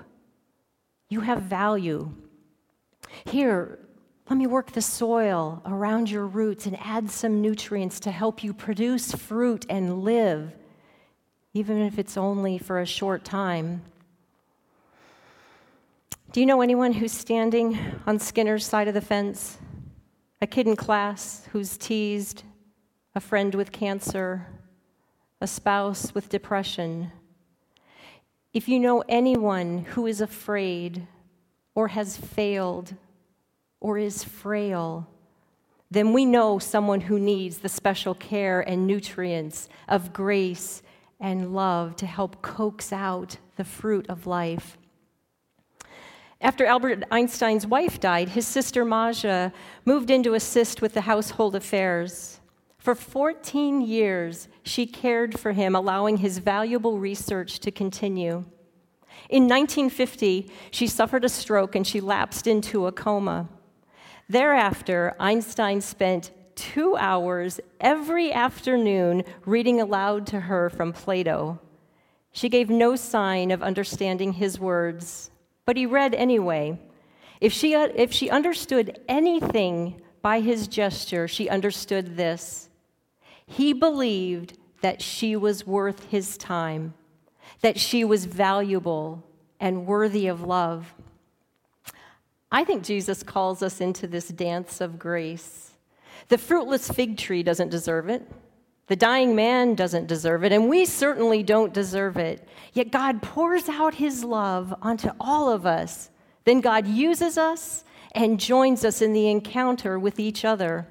You 1.10 1.22
have 1.22 1.44
value. 1.44 2.12
Here, 3.26 3.80
let 4.30 4.38
me 4.38 4.48
work 4.48 4.72
the 4.72 4.82
soil 4.82 5.62
around 5.66 6.10
your 6.10 6.26
roots 6.26 6.66
and 6.66 6.78
add 6.80 7.10
some 7.10 7.42
nutrients 7.42 8.00
to 8.02 8.12
help 8.12 8.44
you 8.44 8.54
produce 8.54 9.12
fruit 9.14 9.66
and 9.70 10.04
live 10.04 10.52
even 11.56 11.82
if 11.82 11.98
it's 11.98 12.18
only 12.18 12.58
for 12.58 12.82
a 12.82 12.86
short 12.86 13.24
time. 13.24 13.82
Do 16.34 16.42
you 16.42 16.46
know 16.46 16.62
anyone 16.62 16.92
who's 16.92 17.14
standing 17.14 17.80
on 18.06 18.20
Skinner's 18.20 18.66
side 18.66 18.90
of 18.90 18.94
the 18.94 19.00
fence? 19.00 19.58
A 20.42 20.48
kid 20.48 20.68
in 20.68 20.76
class 20.76 21.48
who's 21.54 21.78
teased, 21.78 22.44
a 23.16 23.22
friend 23.22 23.56
with 23.56 23.72
cancer, 23.72 24.48
a 25.40 25.48
spouse 25.48 26.14
with 26.14 26.28
depression. 26.28 27.14
If 28.54 28.68
you 28.68 28.78
know 28.78 29.06
anyone 29.08 29.86
who 29.86 30.08
is 30.08 30.20
afraid 30.20 31.08
or 31.74 31.88
has 31.88 32.18
failed 32.18 32.96
or 33.80 33.98
is 33.98 34.26
frail, 34.26 35.08
then 35.90 36.12
we 36.12 36.26
know 36.26 36.60
someone 36.60 37.00
who 37.00 37.18
needs 37.18 37.60
the 37.60 37.70
special 37.70 38.14
care 38.14 38.60
and 38.60 38.86
nutrients 38.86 39.70
of 39.88 40.12
grace 40.12 40.82
and 41.26 41.56
love 41.56 41.96
to 41.96 42.06
help 42.06 42.44
coax 42.44 42.94
out 42.94 43.38
the 43.56 43.64
fruit 43.64 44.06
of 44.08 44.28
life. 44.28 44.78
After 46.40 46.68
Albert 46.68 47.04
Einstein's 47.10 47.66
wife 47.66 48.00
died, 48.00 48.30
his 48.30 48.48
sister 48.48 48.86
Maja 48.86 49.52
moved 49.86 50.12
in 50.12 50.22
to 50.22 50.36
assist 50.36 50.84
with 50.84 50.94
the 50.94 51.02
household 51.02 51.56
affairs. 51.56 52.40
For 52.78 52.94
14 52.94 53.82
years, 53.82 54.48
she 54.62 54.86
cared 54.86 55.40
for 55.40 55.54
him, 55.54 55.76
allowing 55.76 56.18
his 56.18 56.38
valuable 56.38 57.00
research 57.00 57.58
to 57.62 57.72
continue. 57.72 58.46
In 59.28 59.48
1950, 59.48 60.52
she 60.70 60.86
suffered 60.86 61.26
a 61.26 61.30
stroke 61.30 61.76
and 61.76 61.88
she 61.88 62.02
lapsed 62.02 62.46
into 62.46 62.86
a 62.86 62.92
coma. 62.92 63.50
Thereafter, 64.30 65.16
Einstein 65.20 65.82
spent 65.82 66.30
two 66.56 66.96
hours 66.98 67.60
every 67.80 68.32
afternoon 68.32 69.24
reading 69.46 69.80
aloud 69.82 70.28
to 70.28 70.42
her 70.42 70.70
from 70.70 70.94
Plato. 70.94 71.60
She 72.32 72.50
gave 72.50 72.70
no 72.70 72.96
sign 72.96 73.52
of 73.52 73.64
understanding 73.64 74.34
his 74.34 74.60
words, 74.60 75.32
but 75.66 75.78
he 75.78 75.86
read 75.86 76.14
anyway. 76.14 76.80
If 77.40 77.54
she, 77.54 77.76
uh, 77.76 77.90
if 77.96 78.12
she 78.12 78.30
understood 78.30 79.00
anything 79.08 80.02
by 80.22 80.40
his 80.42 80.68
gesture, 80.68 81.28
she 81.28 81.50
understood 81.50 82.18
this. 82.18 82.70
He 83.46 83.74
believed 83.74 84.58
that 84.82 85.02
she 85.02 85.36
was 85.36 85.68
worth 85.68 86.10
his 86.10 86.38
time, 86.38 86.94
that 87.62 87.80
she 87.80 88.04
was 88.04 88.26
valuable 88.26 89.24
and 89.60 89.86
worthy 89.86 90.28
of 90.28 90.42
love. 90.42 90.94
I 92.52 92.64
think 92.64 92.84
Jesus 92.84 93.24
calls 93.24 93.62
us 93.62 93.82
into 93.82 94.08
this 94.08 94.30
dance 94.30 94.82
of 94.82 94.98
grace. 94.98 95.75
The 96.28 96.38
fruitless 96.38 96.90
fig 96.90 97.18
tree 97.18 97.44
doesn't 97.44 97.70
deserve 97.70 98.10
it. 98.10 98.30
The 98.88 98.96
dying 98.96 99.36
man 99.36 99.74
doesn't 99.74 100.08
deserve 100.08 100.44
it, 100.44 100.52
and 100.52 100.70
we 100.70 100.86
certainly 100.86 101.42
don't 101.42 101.74
deserve 101.74 102.18
it. 102.18 102.48
Yet 102.74 102.92
God 102.92 103.22
pours 103.22 103.68
out 103.68 103.96
his 103.96 104.24
love 104.24 104.76
onto 104.82 105.10
all 105.20 105.50
of 105.50 105.66
us. 105.66 106.12
Then 106.44 106.62
God 106.62 106.86
uses 106.86 107.38
us 107.38 107.84
and 108.12 108.40
joins 108.40 108.86
us 108.86 109.02
in 109.02 109.14
the 109.14 109.28
encounter 109.30 109.98
with 109.98 110.20
each 110.20 110.46
other. 110.46 110.88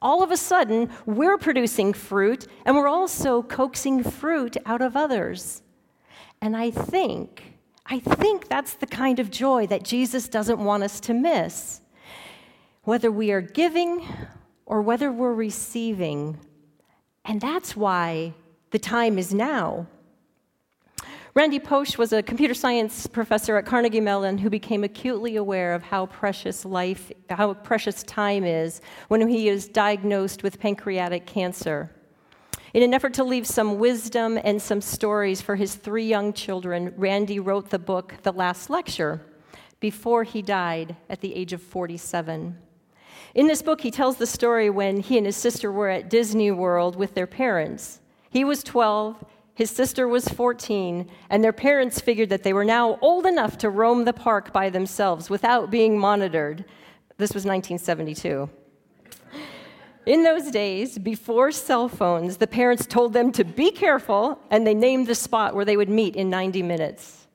All 0.00 0.22
of 0.22 0.30
a 0.30 0.36
sudden, 0.36 0.90
we're 1.04 1.36
producing 1.36 1.92
fruit, 1.92 2.46
and 2.64 2.74
we're 2.74 2.88
also 2.88 3.42
coaxing 3.42 4.02
fruit 4.02 4.56
out 4.64 4.80
of 4.80 4.96
others. 4.96 5.62
And 6.40 6.56
I 6.56 6.70
think, 6.70 7.54
I 7.84 7.98
think 7.98 8.48
that's 8.48 8.74
the 8.74 8.86
kind 8.86 9.18
of 9.18 9.30
joy 9.30 9.66
that 9.66 9.84
Jesus 9.84 10.28
doesn't 10.28 10.58
want 10.58 10.82
us 10.82 11.00
to 11.00 11.14
miss. 11.14 11.80
Whether 12.82 13.10
we 13.10 13.30
are 13.32 13.40
giving 13.40 14.06
or 14.66 14.82
whether 14.82 15.10
we're 15.10 15.32
receiving. 15.32 16.38
And 17.24 17.40
that's 17.40 17.76
why 17.76 18.34
the 18.70 18.78
time 18.78 19.18
is 19.18 19.32
now. 19.32 19.86
Randy 21.34 21.58
Pausch 21.58 21.98
was 21.98 22.14
a 22.14 22.22
computer 22.22 22.54
science 22.54 23.06
professor 23.06 23.58
at 23.58 23.66
Carnegie 23.66 24.00
Mellon 24.00 24.38
who 24.38 24.48
became 24.48 24.84
acutely 24.84 25.36
aware 25.36 25.74
of 25.74 25.82
how 25.82 26.06
precious 26.06 26.64
life, 26.64 27.12
how 27.28 27.52
precious 27.52 28.02
time 28.04 28.42
is 28.42 28.80
when 29.08 29.28
he 29.28 29.48
is 29.48 29.68
diagnosed 29.68 30.42
with 30.42 30.58
pancreatic 30.58 31.26
cancer. 31.26 31.90
In 32.72 32.82
an 32.82 32.94
effort 32.94 33.12
to 33.14 33.24
leave 33.24 33.46
some 33.46 33.78
wisdom 33.78 34.38
and 34.42 34.60
some 34.60 34.80
stories 34.80 35.42
for 35.42 35.56
his 35.56 35.74
three 35.74 36.06
young 36.06 36.32
children, 36.32 36.94
Randy 36.96 37.38
wrote 37.38 37.68
the 37.68 37.78
book 37.78 38.14
The 38.22 38.32
Last 38.32 38.70
Lecture 38.70 39.20
before 39.78 40.24
he 40.24 40.40
died 40.40 40.96
at 41.10 41.20
the 41.20 41.34
age 41.34 41.52
of 41.52 41.60
47. 41.60 42.56
In 43.34 43.46
this 43.46 43.62
book, 43.62 43.80
he 43.80 43.90
tells 43.90 44.16
the 44.16 44.26
story 44.26 44.70
when 44.70 45.00
he 45.00 45.16
and 45.16 45.26
his 45.26 45.36
sister 45.36 45.70
were 45.70 45.88
at 45.88 46.10
Disney 46.10 46.50
World 46.50 46.96
with 46.96 47.14
their 47.14 47.26
parents. 47.26 48.00
He 48.30 48.44
was 48.44 48.62
12, 48.62 49.24
his 49.54 49.70
sister 49.70 50.06
was 50.06 50.28
14, 50.28 51.08
and 51.30 51.42
their 51.42 51.52
parents 51.52 51.98
figured 51.98 52.28
that 52.28 52.42
they 52.42 52.52
were 52.52 52.64
now 52.64 52.98
old 53.00 53.24
enough 53.24 53.56
to 53.58 53.70
roam 53.70 54.04
the 54.04 54.12
park 54.12 54.52
by 54.52 54.68
themselves 54.68 55.30
without 55.30 55.70
being 55.70 55.98
monitored. 55.98 56.64
This 57.16 57.32
was 57.32 57.46
1972. 57.46 58.50
In 60.04 60.22
those 60.22 60.50
days, 60.50 60.98
before 60.98 61.50
cell 61.50 61.88
phones, 61.88 62.36
the 62.36 62.46
parents 62.46 62.86
told 62.86 63.12
them 63.12 63.32
to 63.32 63.44
be 63.44 63.70
careful 63.70 64.38
and 64.50 64.66
they 64.66 64.74
named 64.74 65.08
the 65.08 65.14
spot 65.14 65.54
where 65.54 65.64
they 65.64 65.76
would 65.76 65.88
meet 65.88 66.14
in 66.14 66.30
90 66.30 66.62
minutes. 66.62 67.25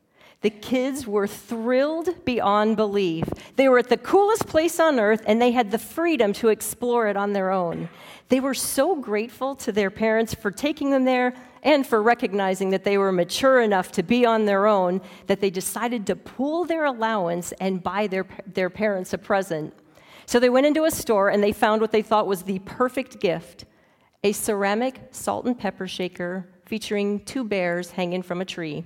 The 0.41 0.49
kids 0.49 1.05
were 1.05 1.27
thrilled 1.27 2.25
beyond 2.25 2.75
belief. 2.75 3.25
They 3.57 3.69
were 3.69 3.77
at 3.77 3.89
the 3.89 3.97
coolest 3.97 4.47
place 4.47 4.79
on 4.79 4.99
earth 4.99 5.21
and 5.27 5.39
they 5.39 5.51
had 5.51 5.69
the 5.69 5.77
freedom 5.77 6.33
to 6.33 6.49
explore 6.49 7.07
it 7.07 7.15
on 7.15 7.33
their 7.33 7.51
own. 7.51 7.89
They 8.29 8.39
were 8.39 8.55
so 8.55 8.95
grateful 8.95 9.53
to 9.55 9.71
their 9.71 9.91
parents 9.91 10.33
for 10.33 10.49
taking 10.49 10.89
them 10.89 11.05
there 11.05 11.35
and 11.61 11.85
for 11.85 12.01
recognizing 12.01 12.71
that 12.71 12.83
they 12.83 12.97
were 12.97 13.11
mature 13.11 13.61
enough 13.61 13.91
to 13.91 14.03
be 14.03 14.25
on 14.25 14.45
their 14.45 14.65
own 14.65 15.01
that 15.27 15.41
they 15.41 15.51
decided 15.51 16.07
to 16.07 16.15
pool 16.15 16.65
their 16.65 16.85
allowance 16.85 17.51
and 17.59 17.83
buy 17.83 18.07
their, 18.07 18.25
their 18.47 18.71
parents 18.71 19.13
a 19.13 19.19
present. 19.19 19.75
So 20.25 20.39
they 20.39 20.49
went 20.49 20.65
into 20.65 20.85
a 20.85 20.91
store 20.91 21.29
and 21.29 21.43
they 21.43 21.51
found 21.51 21.81
what 21.81 21.91
they 21.91 22.01
thought 22.01 22.25
was 22.25 22.43
the 22.43 22.59
perfect 22.59 23.19
gift 23.19 23.65
a 24.23 24.31
ceramic 24.31 25.01
salt 25.09 25.45
and 25.45 25.57
pepper 25.57 25.87
shaker 25.87 26.47
featuring 26.65 27.19
two 27.25 27.43
bears 27.43 27.89
hanging 27.91 28.21
from 28.21 28.39
a 28.39 28.45
tree. 28.45 28.83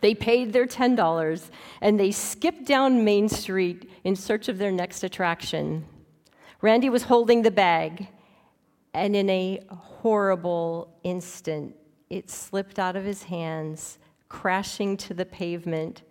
They 0.00 0.14
paid 0.14 0.52
their 0.52 0.66
$10 0.66 1.50
and 1.80 1.98
they 1.98 2.10
skipped 2.10 2.64
down 2.64 3.04
Main 3.04 3.28
Street 3.28 3.90
in 4.04 4.16
search 4.16 4.48
of 4.48 4.58
their 4.58 4.72
next 4.72 5.02
attraction. 5.02 5.86
Randy 6.60 6.88
was 6.88 7.04
holding 7.04 7.42
the 7.42 7.50
bag, 7.50 8.08
and 8.94 9.14
in 9.14 9.30
a 9.30 9.60
horrible 9.70 10.92
instant, 11.04 11.76
it 12.10 12.30
slipped 12.30 12.78
out 12.78 12.96
of 12.96 13.04
his 13.04 13.24
hands, 13.24 13.98
crashing 14.28 14.96
to 14.96 15.14
the 15.14 15.26
pavement. 15.26 16.02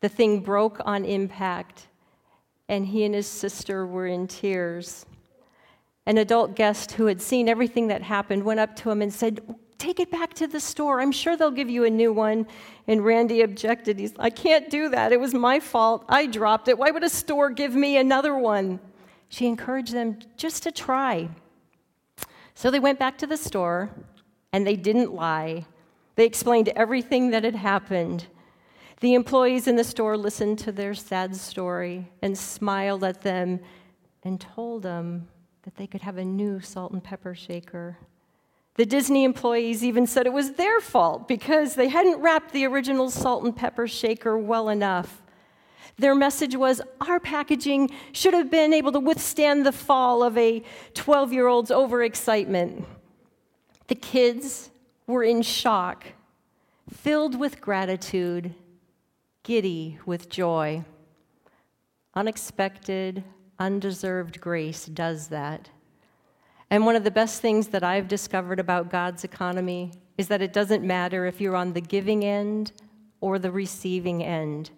The 0.00 0.08
thing 0.08 0.40
broke 0.40 0.80
on 0.84 1.04
impact 1.04 1.88
and 2.68 2.86
he 2.86 3.04
and 3.04 3.14
his 3.14 3.26
sister 3.26 3.86
were 3.86 4.06
in 4.06 4.26
tears. 4.26 5.06
An 6.06 6.18
adult 6.18 6.54
guest 6.56 6.92
who 6.92 7.06
had 7.06 7.20
seen 7.20 7.48
everything 7.48 7.88
that 7.88 8.02
happened 8.02 8.44
went 8.44 8.60
up 8.60 8.76
to 8.76 8.90
him 8.90 9.02
and 9.02 9.12
said, 9.12 9.40
Take 9.78 10.00
it 10.00 10.10
back 10.10 10.34
to 10.34 10.46
the 10.46 10.60
store. 10.60 11.00
I'm 11.00 11.12
sure 11.12 11.36
they'll 11.36 11.50
give 11.50 11.68
you 11.68 11.84
a 11.84 11.90
new 11.90 12.12
one. 12.12 12.46
And 12.86 13.04
Randy 13.04 13.42
objected. 13.42 13.98
He's, 13.98 14.12
I 14.18 14.30
can't 14.30 14.70
do 14.70 14.88
that. 14.90 15.12
It 15.12 15.20
was 15.20 15.34
my 15.34 15.60
fault. 15.60 16.04
I 16.08 16.26
dropped 16.26 16.68
it. 16.68 16.78
Why 16.78 16.90
would 16.90 17.04
a 17.04 17.08
store 17.08 17.50
give 17.50 17.74
me 17.74 17.96
another 17.96 18.36
one? 18.36 18.80
She 19.28 19.46
encouraged 19.46 19.92
them 19.92 20.18
just 20.36 20.62
to 20.62 20.70
try. 20.70 21.28
So 22.54 22.70
they 22.70 22.80
went 22.80 22.98
back 22.98 23.18
to 23.18 23.26
the 23.26 23.36
store 23.36 23.90
and 24.52 24.66
they 24.66 24.76
didn't 24.76 25.12
lie. 25.12 25.66
They 26.14 26.24
explained 26.24 26.68
everything 26.76 27.30
that 27.30 27.42
had 27.42 27.56
happened. 27.56 28.26
The 29.00 29.14
employees 29.14 29.66
in 29.66 29.76
the 29.76 29.84
store 29.84 30.16
listened 30.16 30.60
to 30.60 30.72
their 30.72 30.94
sad 30.94 31.34
story 31.34 32.08
and 32.22 32.38
smiled 32.38 33.02
at 33.02 33.22
them 33.22 33.60
and 34.22 34.40
told 34.40 34.82
them 34.84 35.28
that 35.64 35.74
they 35.74 35.86
could 35.86 36.02
have 36.02 36.18
a 36.18 36.24
new 36.24 36.60
salt 36.60 36.92
and 36.92 37.02
pepper 37.02 37.34
shaker. 37.34 37.98
The 38.76 38.86
Disney 38.86 39.22
employees 39.24 39.84
even 39.84 40.06
said 40.06 40.26
it 40.26 40.32
was 40.32 40.52
their 40.52 40.80
fault 40.80 41.28
because 41.28 41.76
they 41.76 41.88
hadn't 41.88 42.20
wrapped 42.20 42.52
the 42.52 42.66
original 42.66 43.08
salt 43.08 43.44
and 43.44 43.54
pepper 43.54 43.86
shaker 43.86 44.36
well 44.36 44.68
enough. 44.68 45.22
Their 45.96 46.16
message 46.16 46.56
was 46.56 46.80
our 47.00 47.20
packaging 47.20 47.90
should 48.12 48.34
have 48.34 48.50
been 48.50 48.72
able 48.72 48.90
to 48.92 48.98
withstand 48.98 49.64
the 49.64 49.70
fall 49.70 50.24
of 50.24 50.36
a 50.36 50.62
12 50.94 51.32
year 51.32 51.46
old's 51.46 51.70
overexcitement. 51.70 52.84
The 53.86 53.94
kids 53.94 54.70
were 55.06 55.22
in 55.22 55.42
shock, 55.42 56.06
filled 56.90 57.38
with 57.38 57.60
gratitude, 57.60 58.54
giddy 59.44 59.98
with 60.04 60.28
joy. 60.28 60.84
Unexpected, 62.14 63.22
undeserved 63.60 64.40
grace 64.40 64.86
does 64.86 65.28
that. 65.28 65.70
And 66.74 66.84
one 66.84 66.96
of 66.96 67.04
the 67.04 67.10
best 67.12 67.40
things 67.40 67.68
that 67.68 67.84
I've 67.84 68.08
discovered 68.08 68.58
about 68.58 68.90
God's 68.90 69.22
economy 69.22 69.92
is 70.18 70.26
that 70.26 70.42
it 70.42 70.52
doesn't 70.52 70.82
matter 70.82 71.24
if 71.24 71.40
you're 71.40 71.54
on 71.54 71.72
the 71.72 71.80
giving 71.80 72.24
end 72.24 72.72
or 73.20 73.38
the 73.38 73.52
receiving 73.52 74.24
end. 74.24 74.72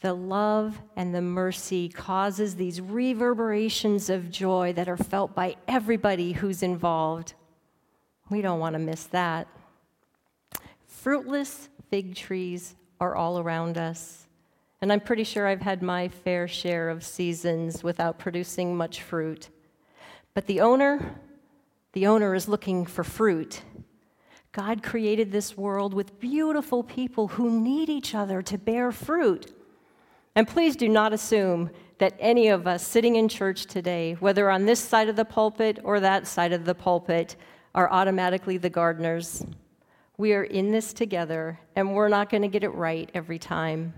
The 0.00 0.14
love 0.14 0.80
and 0.96 1.14
the 1.14 1.22
mercy 1.22 1.90
causes 1.90 2.56
these 2.56 2.80
reverberations 2.80 4.10
of 4.10 4.32
joy 4.32 4.72
that 4.72 4.88
are 4.88 4.96
felt 4.96 5.36
by 5.36 5.54
everybody 5.68 6.32
who's 6.32 6.64
involved. 6.64 7.34
We 8.30 8.42
don't 8.42 8.58
want 8.58 8.72
to 8.72 8.80
miss 8.80 9.04
that. 9.04 9.46
Fruitless 10.88 11.68
fig 11.88 12.16
trees 12.16 12.74
are 13.00 13.14
all 13.14 13.38
around 13.38 13.78
us. 13.78 14.26
And 14.80 14.92
I'm 14.92 14.98
pretty 14.98 15.22
sure 15.22 15.46
I've 15.46 15.62
had 15.62 15.84
my 15.84 16.08
fair 16.08 16.48
share 16.48 16.88
of 16.88 17.04
seasons 17.04 17.84
without 17.84 18.18
producing 18.18 18.76
much 18.76 19.02
fruit. 19.02 19.50
But 20.34 20.46
the 20.46 20.60
owner, 20.60 21.20
the 21.98 22.06
owner 22.06 22.32
is 22.32 22.46
looking 22.46 22.86
for 22.86 23.02
fruit. 23.02 23.62
God 24.52 24.84
created 24.84 25.32
this 25.32 25.56
world 25.56 25.92
with 25.92 26.20
beautiful 26.20 26.84
people 26.84 27.26
who 27.26 27.60
need 27.60 27.88
each 27.88 28.14
other 28.14 28.40
to 28.40 28.56
bear 28.56 28.92
fruit. 28.92 29.52
And 30.36 30.46
please 30.46 30.76
do 30.76 30.88
not 30.88 31.12
assume 31.12 31.70
that 31.98 32.14
any 32.20 32.46
of 32.46 32.68
us 32.68 32.86
sitting 32.86 33.16
in 33.16 33.28
church 33.28 33.66
today, 33.66 34.16
whether 34.20 34.48
on 34.48 34.64
this 34.64 34.78
side 34.78 35.08
of 35.08 35.16
the 35.16 35.24
pulpit 35.24 35.80
or 35.82 35.98
that 35.98 36.28
side 36.28 36.52
of 36.52 36.64
the 36.64 36.74
pulpit, 36.76 37.34
are 37.74 37.90
automatically 37.90 38.58
the 38.58 38.70
gardeners. 38.70 39.44
We 40.18 40.34
are 40.34 40.44
in 40.44 40.70
this 40.70 40.92
together, 40.92 41.58
and 41.74 41.96
we're 41.96 42.08
not 42.08 42.30
going 42.30 42.42
to 42.42 42.48
get 42.48 42.62
it 42.62 42.74
right 42.74 43.10
every 43.12 43.40
time. 43.40 43.92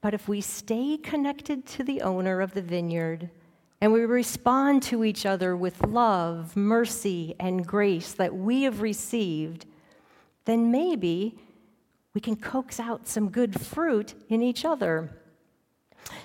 But 0.00 0.12
if 0.12 0.26
we 0.26 0.40
stay 0.40 0.96
connected 0.96 1.66
to 1.66 1.84
the 1.84 2.02
owner 2.02 2.40
of 2.40 2.54
the 2.54 2.62
vineyard 2.62 3.30
and 3.80 3.92
we 3.92 4.00
respond 4.00 4.82
to 4.84 5.04
each 5.04 5.24
other 5.24 5.56
with 5.56 5.86
love, 5.86 6.56
mercy, 6.56 7.34
and 7.38 7.66
grace 7.66 8.12
that 8.12 8.34
we 8.34 8.62
have 8.62 8.80
received, 8.80 9.66
then 10.44 10.70
maybe 10.70 11.38
we 12.14 12.20
can 12.20 12.34
coax 12.34 12.80
out 12.80 13.06
some 13.06 13.28
good 13.30 13.60
fruit 13.60 14.14
in 14.28 14.42
each 14.42 14.64
other. 14.64 15.10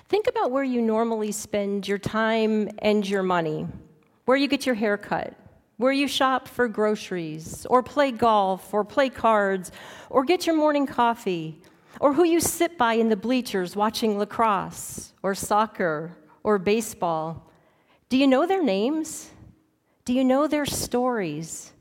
Think 0.08 0.26
about 0.26 0.50
where 0.50 0.64
you 0.64 0.82
normally 0.82 1.30
spend 1.30 1.86
your 1.86 1.98
time 1.98 2.70
and 2.78 3.08
your 3.08 3.22
money, 3.22 3.66
where 4.24 4.36
you 4.36 4.48
get 4.48 4.66
your 4.66 4.74
hair 4.74 4.96
cut, 4.96 5.34
where 5.76 5.92
you 5.92 6.08
shop 6.08 6.48
for 6.48 6.66
groceries, 6.66 7.66
or 7.66 7.82
play 7.82 8.10
golf, 8.10 8.72
or 8.72 8.84
play 8.84 9.10
cards, 9.10 9.70
or 10.10 10.24
get 10.24 10.46
your 10.46 10.56
morning 10.56 10.86
coffee, 10.86 11.60
or 12.00 12.14
who 12.14 12.24
you 12.24 12.40
sit 12.40 12.76
by 12.76 12.94
in 12.94 13.08
the 13.08 13.16
bleachers 13.16 13.76
watching 13.76 14.18
lacrosse, 14.18 15.12
or 15.22 15.34
soccer, 15.34 16.16
or 16.44 16.58
baseball. 16.58 17.50
Do 18.08 18.16
you 18.16 18.28
know 18.28 18.46
their 18.46 18.62
names? 18.62 19.30
Do 20.04 20.12
you 20.12 20.22
know 20.22 20.46
their 20.46 20.66
stories? 20.66 21.72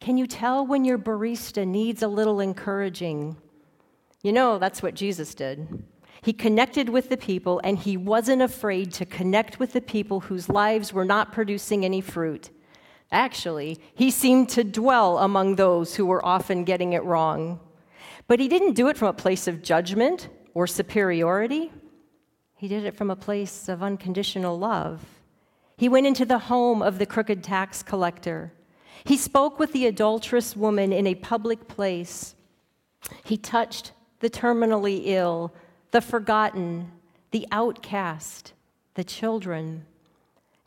Can 0.00 0.16
you 0.16 0.26
tell 0.26 0.66
when 0.66 0.86
your 0.86 0.98
barista 0.98 1.66
needs 1.66 2.02
a 2.02 2.08
little 2.08 2.40
encouraging? 2.40 3.36
You 4.22 4.32
know, 4.32 4.58
that's 4.58 4.82
what 4.82 4.94
Jesus 4.94 5.34
did. 5.34 5.84
He 6.22 6.32
connected 6.32 6.88
with 6.88 7.08
the 7.08 7.16
people, 7.16 7.60
and 7.64 7.78
he 7.78 7.96
wasn't 7.96 8.42
afraid 8.42 8.92
to 8.94 9.06
connect 9.06 9.58
with 9.58 9.72
the 9.72 9.80
people 9.80 10.20
whose 10.20 10.48
lives 10.48 10.92
were 10.92 11.04
not 11.04 11.32
producing 11.32 11.84
any 11.84 12.00
fruit. 12.00 12.50
Actually, 13.10 13.78
he 13.94 14.10
seemed 14.10 14.48
to 14.50 14.62
dwell 14.62 15.18
among 15.18 15.56
those 15.56 15.96
who 15.96 16.06
were 16.06 16.24
often 16.24 16.64
getting 16.64 16.92
it 16.92 17.02
wrong. 17.02 17.58
But 18.28 18.38
he 18.38 18.48
didn't 18.48 18.74
do 18.74 18.88
it 18.88 18.96
from 18.96 19.08
a 19.08 19.12
place 19.12 19.48
of 19.48 19.62
judgment 19.62 20.28
or 20.54 20.66
superiority. 20.66 21.72
He 22.60 22.68
did 22.68 22.84
it 22.84 22.94
from 22.94 23.10
a 23.10 23.16
place 23.16 23.70
of 23.70 23.82
unconditional 23.82 24.58
love. 24.58 25.02
He 25.78 25.88
went 25.88 26.06
into 26.06 26.26
the 26.26 26.40
home 26.40 26.82
of 26.82 26.98
the 26.98 27.06
crooked 27.06 27.42
tax 27.42 27.82
collector. 27.82 28.52
He 29.02 29.16
spoke 29.16 29.58
with 29.58 29.72
the 29.72 29.86
adulterous 29.86 30.54
woman 30.54 30.92
in 30.92 31.06
a 31.06 31.14
public 31.14 31.68
place. 31.68 32.34
He 33.24 33.38
touched 33.38 33.92
the 34.18 34.28
terminally 34.28 35.04
ill, 35.06 35.54
the 35.90 36.02
forgotten, 36.02 36.92
the 37.30 37.48
outcast, 37.50 38.52
the 38.92 39.04
children. 39.04 39.86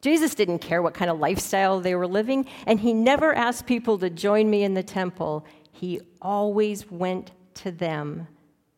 Jesus 0.02 0.34
didn't 0.34 0.60
care 0.60 0.82
what 0.82 0.96
kind 0.96 1.12
of 1.12 1.20
lifestyle 1.20 1.80
they 1.80 1.94
were 1.94 2.08
living, 2.08 2.48
and 2.66 2.80
he 2.80 2.92
never 2.92 3.36
asked 3.36 3.68
people 3.68 4.00
to 4.00 4.10
join 4.10 4.50
me 4.50 4.64
in 4.64 4.74
the 4.74 4.82
temple. 4.82 5.46
He 5.72 6.02
always 6.24 6.90
went 6.90 7.34
to 7.54 7.70
them, 7.70 8.28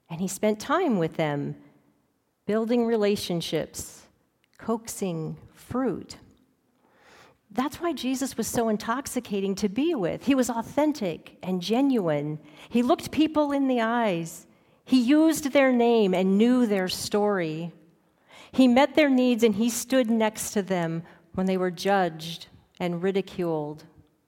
and 0.09 0.19
he 0.19 0.27
spent 0.27 0.59
time 0.59 0.99
with 0.99 1.13
them, 1.13 1.55
building 2.45 2.85
relationships, 2.85 4.03
coaxing 4.57 5.37
fruit. 5.53 6.17
That's 7.51 7.79
why 7.79 7.93
Jesus 7.93 8.35
was 8.37 8.47
so 8.47 8.67
intoxicating 8.67 9.55
to 9.55 9.69
be 9.69 9.95
with. 9.95 10.25
He 10.25 10.35
was 10.35 10.49
authentic 10.49 11.37
and 11.41 11.61
genuine. 11.61 12.39
He 12.69 12.83
looked 12.83 13.11
people 13.11 13.51
in 13.51 13.67
the 13.67 13.81
eyes. 13.81 14.45
He 14.83 15.01
used 15.01 15.51
their 15.51 15.71
name 15.71 16.13
and 16.13 16.37
knew 16.37 16.65
their 16.65 16.89
story. 16.89 17.71
He 18.51 18.67
met 18.67 18.95
their 18.95 19.09
needs 19.09 19.43
and 19.43 19.55
he 19.55 19.69
stood 19.69 20.09
next 20.09 20.51
to 20.51 20.61
them 20.61 21.03
when 21.33 21.45
they 21.45 21.57
were 21.57 21.71
judged 21.71 22.47
and 22.79 23.01
ridiculed 23.01 23.85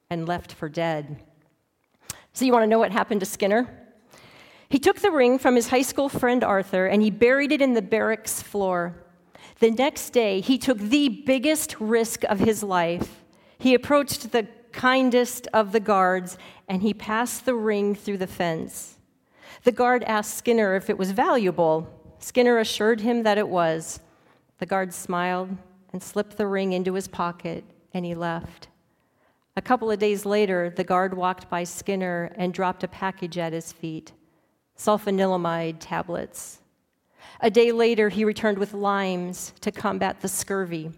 and 0.09 0.27
left 0.27 0.53
for 0.53 0.69
dead. 0.69 1.21
So, 2.33 2.45
you 2.45 2.51
want 2.51 2.63
to 2.63 2.67
know 2.67 2.79
what 2.79 2.91
happened 2.91 3.19
to 3.21 3.25
Skinner? 3.25 3.86
He 4.69 4.79
took 4.79 4.99
the 4.99 5.11
ring 5.11 5.39
from 5.39 5.55
his 5.55 5.69
high 5.69 5.81
school 5.81 6.09
friend 6.09 6.43
Arthur 6.43 6.87
and 6.87 7.01
he 7.01 7.09
buried 7.09 7.51
it 7.51 7.61
in 7.61 7.73
the 7.73 7.81
barracks 7.81 8.41
floor. 8.41 8.95
The 9.59 9.71
next 9.71 10.09
day, 10.11 10.41
he 10.41 10.57
took 10.57 10.77
the 10.77 11.09
biggest 11.09 11.79
risk 11.79 12.23
of 12.25 12.39
his 12.39 12.63
life. 12.63 13.23
He 13.57 13.73
approached 13.73 14.31
the 14.31 14.47
kindest 14.73 15.47
of 15.53 15.71
the 15.71 15.79
guards 15.79 16.37
and 16.67 16.81
he 16.81 16.93
passed 16.93 17.45
the 17.45 17.55
ring 17.55 17.95
through 17.95 18.17
the 18.17 18.27
fence. 18.27 18.97
The 19.63 19.71
guard 19.71 20.03
asked 20.03 20.35
Skinner 20.35 20.75
if 20.75 20.89
it 20.89 20.97
was 20.97 21.11
valuable. 21.11 21.87
Skinner 22.19 22.59
assured 22.59 23.01
him 23.01 23.23
that 23.23 23.37
it 23.37 23.47
was. 23.47 24.01
The 24.59 24.65
guard 24.65 24.93
smiled 24.93 25.57
and 25.93 26.03
slipped 26.03 26.35
the 26.35 26.47
ring 26.47 26.73
into 26.73 26.93
his 26.93 27.07
pocket 27.07 27.63
and 27.93 28.05
he 28.05 28.15
left. 28.15 28.67
A 29.55 29.61
couple 29.61 29.89
of 29.89 29.97
days 29.97 30.25
later, 30.25 30.69
the 30.69 30.83
guard 30.83 31.15
walked 31.15 31.49
by 31.49 31.63
Skinner 31.63 32.31
and 32.35 32.53
dropped 32.53 32.83
a 32.83 32.87
package 32.87 33.37
at 33.37 33.53
his 33.53 33.71
feet 33.71 34.11
sulfanilamide 34.77 35.77
tablets. 35.79 36.59
A 37.39 37.49
day 37.49 37.71
later, 37.71 38.09
he 38.09 38.25
returned 38.25 38.57
with 38.57 38.73
limes 38.73 39.53
to 39.61 39.71
combat 39.71 40.21
the 40.21 40.27
scurvy. 40.27 40.91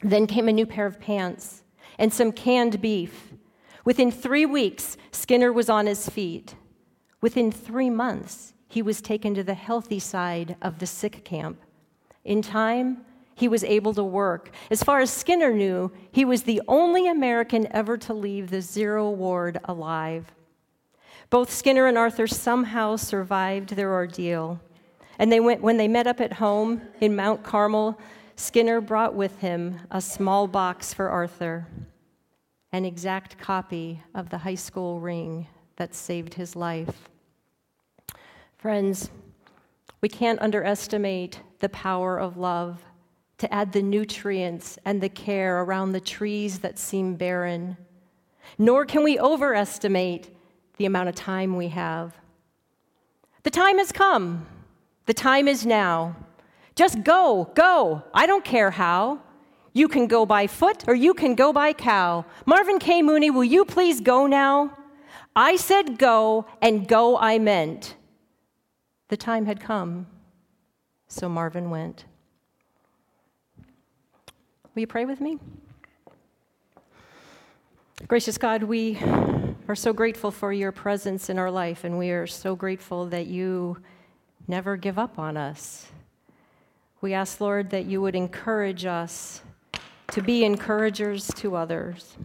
Then 0.00 0.26
came 0.26 0.48
a 0.48 0.52
new 0.52 0.66
pair 0.66 0.86
of 0.86 1.00
pants 1.00 1.62
and 1.98 2.12
some 2.12 2.32
canned 2.32 2.80
beef. 2.80 3.32
Within 3.84 4.10
three 4.10 4.46
weeks, 4.46 4.96
Skinner 5.10 5.52
was 5.52 5.68
on 5.68 5.86
his 5.86 6.08
feet. 6.08 6.54
Within 7.20 7.50
three 7.50 7.90
months, 7.90 8.54
he 8.68 8.82
was 8.82 9.00
taken 9.00 9.34
to 9.34 9.44
the 9.44 9.54
healthy 9.54 9.98
side 9.98 10.56
of 10.62 10.78
the 10.78 10.86
sick 10.86 11.24
camp. 11.24 11.60
In 12.24 12.42
time, 12.42 13.04
he 13.34 13.48
was 13.48 13.64
able 13.64 13.94
to 13.94 14.04
work. 14.04 14.50
As 14.70 14.82
far 14.82 15.00
as 15.00 15.10
Skinner 15.10 15.52
knew, 15.52 15.90
he 16.10 16.24
was 16.24 16.42
the 16.42 16.62
only 16.68 17.08
American 17.08 17.66
ever 17.72 17.96
to 17.98 18.14
leave 18.14 18.50
the 18.50 18.60
zero 18.60 19.10
ward 19.10 19.58
alive. 19.64 20.26
Both 21.32 21.50
Skinner 21.50 21.86
and 21.86 21.96
Arthur 21.96 22.26
somehow 22.26 22.96
survived 22.96 23.70
their 23.70 23.90
ordeal. 23.90 24.60
And 25.18 25.32
they 25.32 25.40
went, 25.40 25.62
when 25.62 25.78
they 25.78 25.88
met 25.88 26.06
up 26.06 26.20
at 26.20 26.34
home 26.34 26.82
in 27.00 27.16
Mount 27.16 27.42
Carmel, 27.42 27.98
Skinner 28.36 28.82
brought 28.82 29.14
with 29.14 29.38
him 29.38 29.80
a 29.90 30.02
small 30.02 30.46
box 30.46 30.92
for 30.92 31.08
Arthur, 31.08 31.66
an 32.70 32.84
exact 32.84 33.38
copy 33.38 34.02
of 34.14 34.28
the 34.28 34.36
high 34.36 34.56
school 34.56 35.00
ring 35.00 35.46
that 35.76 35.94
saved 35.94 36.34
his 36.34 36.54
life. 36.54 37.08
Friends, 38.58 39.10
we 40.02 40.10
can't 40.10 40.42
underestimate 40.42 41.40
the 41.60 41.70
power 41.70 42.18
of 42.18 42.36
love 42.36 42.84
to 43.38 43.50
add 43.50 43.72
the 43.72 43.80
nutrients 43.80 44.78
and 44.84 45.00
the 45.00 45.08
care 45.08 45.62
around 45.62 45.92
the 45.92 46.00
trees 46.00 46.58
that 46.58 46.78
seem 46.78 47.14
barren. 47.14 47.78
Nor 48.58 48.84
can 48.84 49.02
we 49.02 49.18
overestimate 49.18 50.28
the 50.76 50.86
amount 50.86 51.08
of 51.08 51.14
time 51.14 51.56
we 51.56 51.68
have. 51.68 52.16
The 53.42 53.50
time 53.50 53.78
has 53.78 53.92
come. 53.92 54.46
The 55.06 55.14
time 55.14 55.48
is 55.48 55.66
now. 55.66 56.16
Just 56.74 57.02
go, 57.02 57.50
go. 57.54 58.02
I 58.14 58.26
don't 58.26 58.44
care 58.44 58.70
how. 58.70 59.20
You 59.72 59.88
can 59.88 60.06
go 60.06 60.26
by 60.26 60.46
foot 60.46 60.84
or 60.86 60.94
you 60.94 61.14
can 61.14 61.34
go 61.34 61.52
by 61.52 61.72
cow. 61.72 62.24
Marvin 62.46 62.78
K. 62.78 63.02
Mooney, 63.02 63.30
will 63.30 63.44
you 63.44 63.64
please 63.64 64.00
go 64.00 64.26
now? 64.26 64.76
I 65.34 65.56
said 65.56 65.98
go, 65.98 66.46
and 66.60 66.86
go 66.86 67.16
I 67.16 67.38
meant. 67.38 67.96
The 69.08 69.16
time 69.16 69.46
had 69.46 69.60
come, 69.60 70.06
so 71.08 71.28
Marvin 71.28 71.70
went. 71.70 72.04
Will 74.74 74.80
you 74.80 74.86
pray 74.86 75.04
with 75.06 75.20
me? 75.20 75.38
Gracious 78.08 78.36
God, 78.36 78.62
we 78.62 78.98
are 79.68 79.76
so 79.76 79.92
grateful 79.92 80.30
for 80.30 80.52
your 80.52 80.72
presence 80.72 81.30
in 81.30 81.38
our 81.38 81.50
life, 81.50 81.84
and 81.84 81.96
we 81.96 82.10
are 82.10 82.26
so 82.26 82.56
grateful 82.56 83.06
that 83.06 83.26
you 83.26 83.76
never 84.48 84.76
give 84.76 84.98
up 84.98 85.18
on 85.18 85.36
us. 85.36 85.86
We 87.00 87.14
ask, 87.14 87.40
Lord, 87.40 87.70
that 87.70 87.86
you 87.86 88.00
would 88.00 88.16
encourage 88.16 88.84
us 88.84 89.42
to 90.08 90.20
be 90.20 90.44
encouragers 90.44 91.28
to 91.36 91.54
others, 91.56 92.16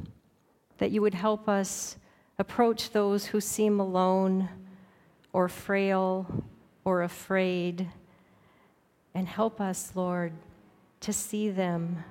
that 0.80 0.92
you 0.92 1.02
would 1.02 1.14
help 1.14 1.48
us 1.48 1.98
approach 2.40 2.92
those 2.92 3.28
who 3.28 3.40
seem 3.40 3.80
alone 3.80 4.50
or 5.32 5.48
frail 5.48 6.44
or 6.86 7.04
afraid, 7.04 7.88
and 9.14 9.28
help 9.28 9.62
us, 9.62 9.92
Lord, 9.96 10.34
to 11.02 11.14
see 11.14 11.50
them, 11.50 12.04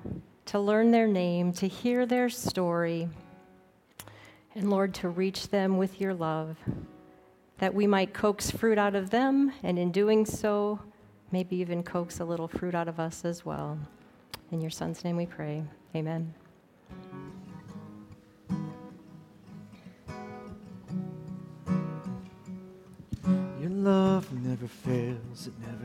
to 0.47 0.61
learn 0.61 0.93
their 0.93 1.09
name, 1.09 1.53
to 1.55 1.67
hear 1.67 2.07
their 2.07 2.29
story, 2.29 3.09
and 4.57 4.71
Lord, 4.71 4.95
to 4.95 5.11
reach 5.11 5.51
them 5.51 5.77
with 5.77 6.01
your 6.01 6.15
love, 6.15 6.57
that 7.59 7.75
we 7.75 7.87
might 7.87 8.15
coax 8.15 8.51
fruit 8.51 8.79
out 8.79 8.95
of 8.95 9.11
them, 9.11 9.53
and 9.63 9.79
in 9.79 9.93
doing 9.93 10.25
so, 10.25 10.81
maybe 11.31 11.57
even 11.57 11.83
coax 11.83 12.21
a 12.21 12.25
little 12.25 12.49
fruit 12.49 12.75
out 12.75 12.89
of 12.89 12.99
us 12.99 13.27
as 13.27 13.45
well. 13.45 13.79
In 14.51 14.63
your 14.63 14.71
Son's 14.71 15.05
name 15.05 15.19
we 15.19 15.27
pray. 15.27 15.63
Amen. 15.95 16.33
Your 23.61 23.71
love 23.71 24.33
never 24.43 24.67
fails, 24.67 25.49
it 25.49 25.53
never 25.61 25.85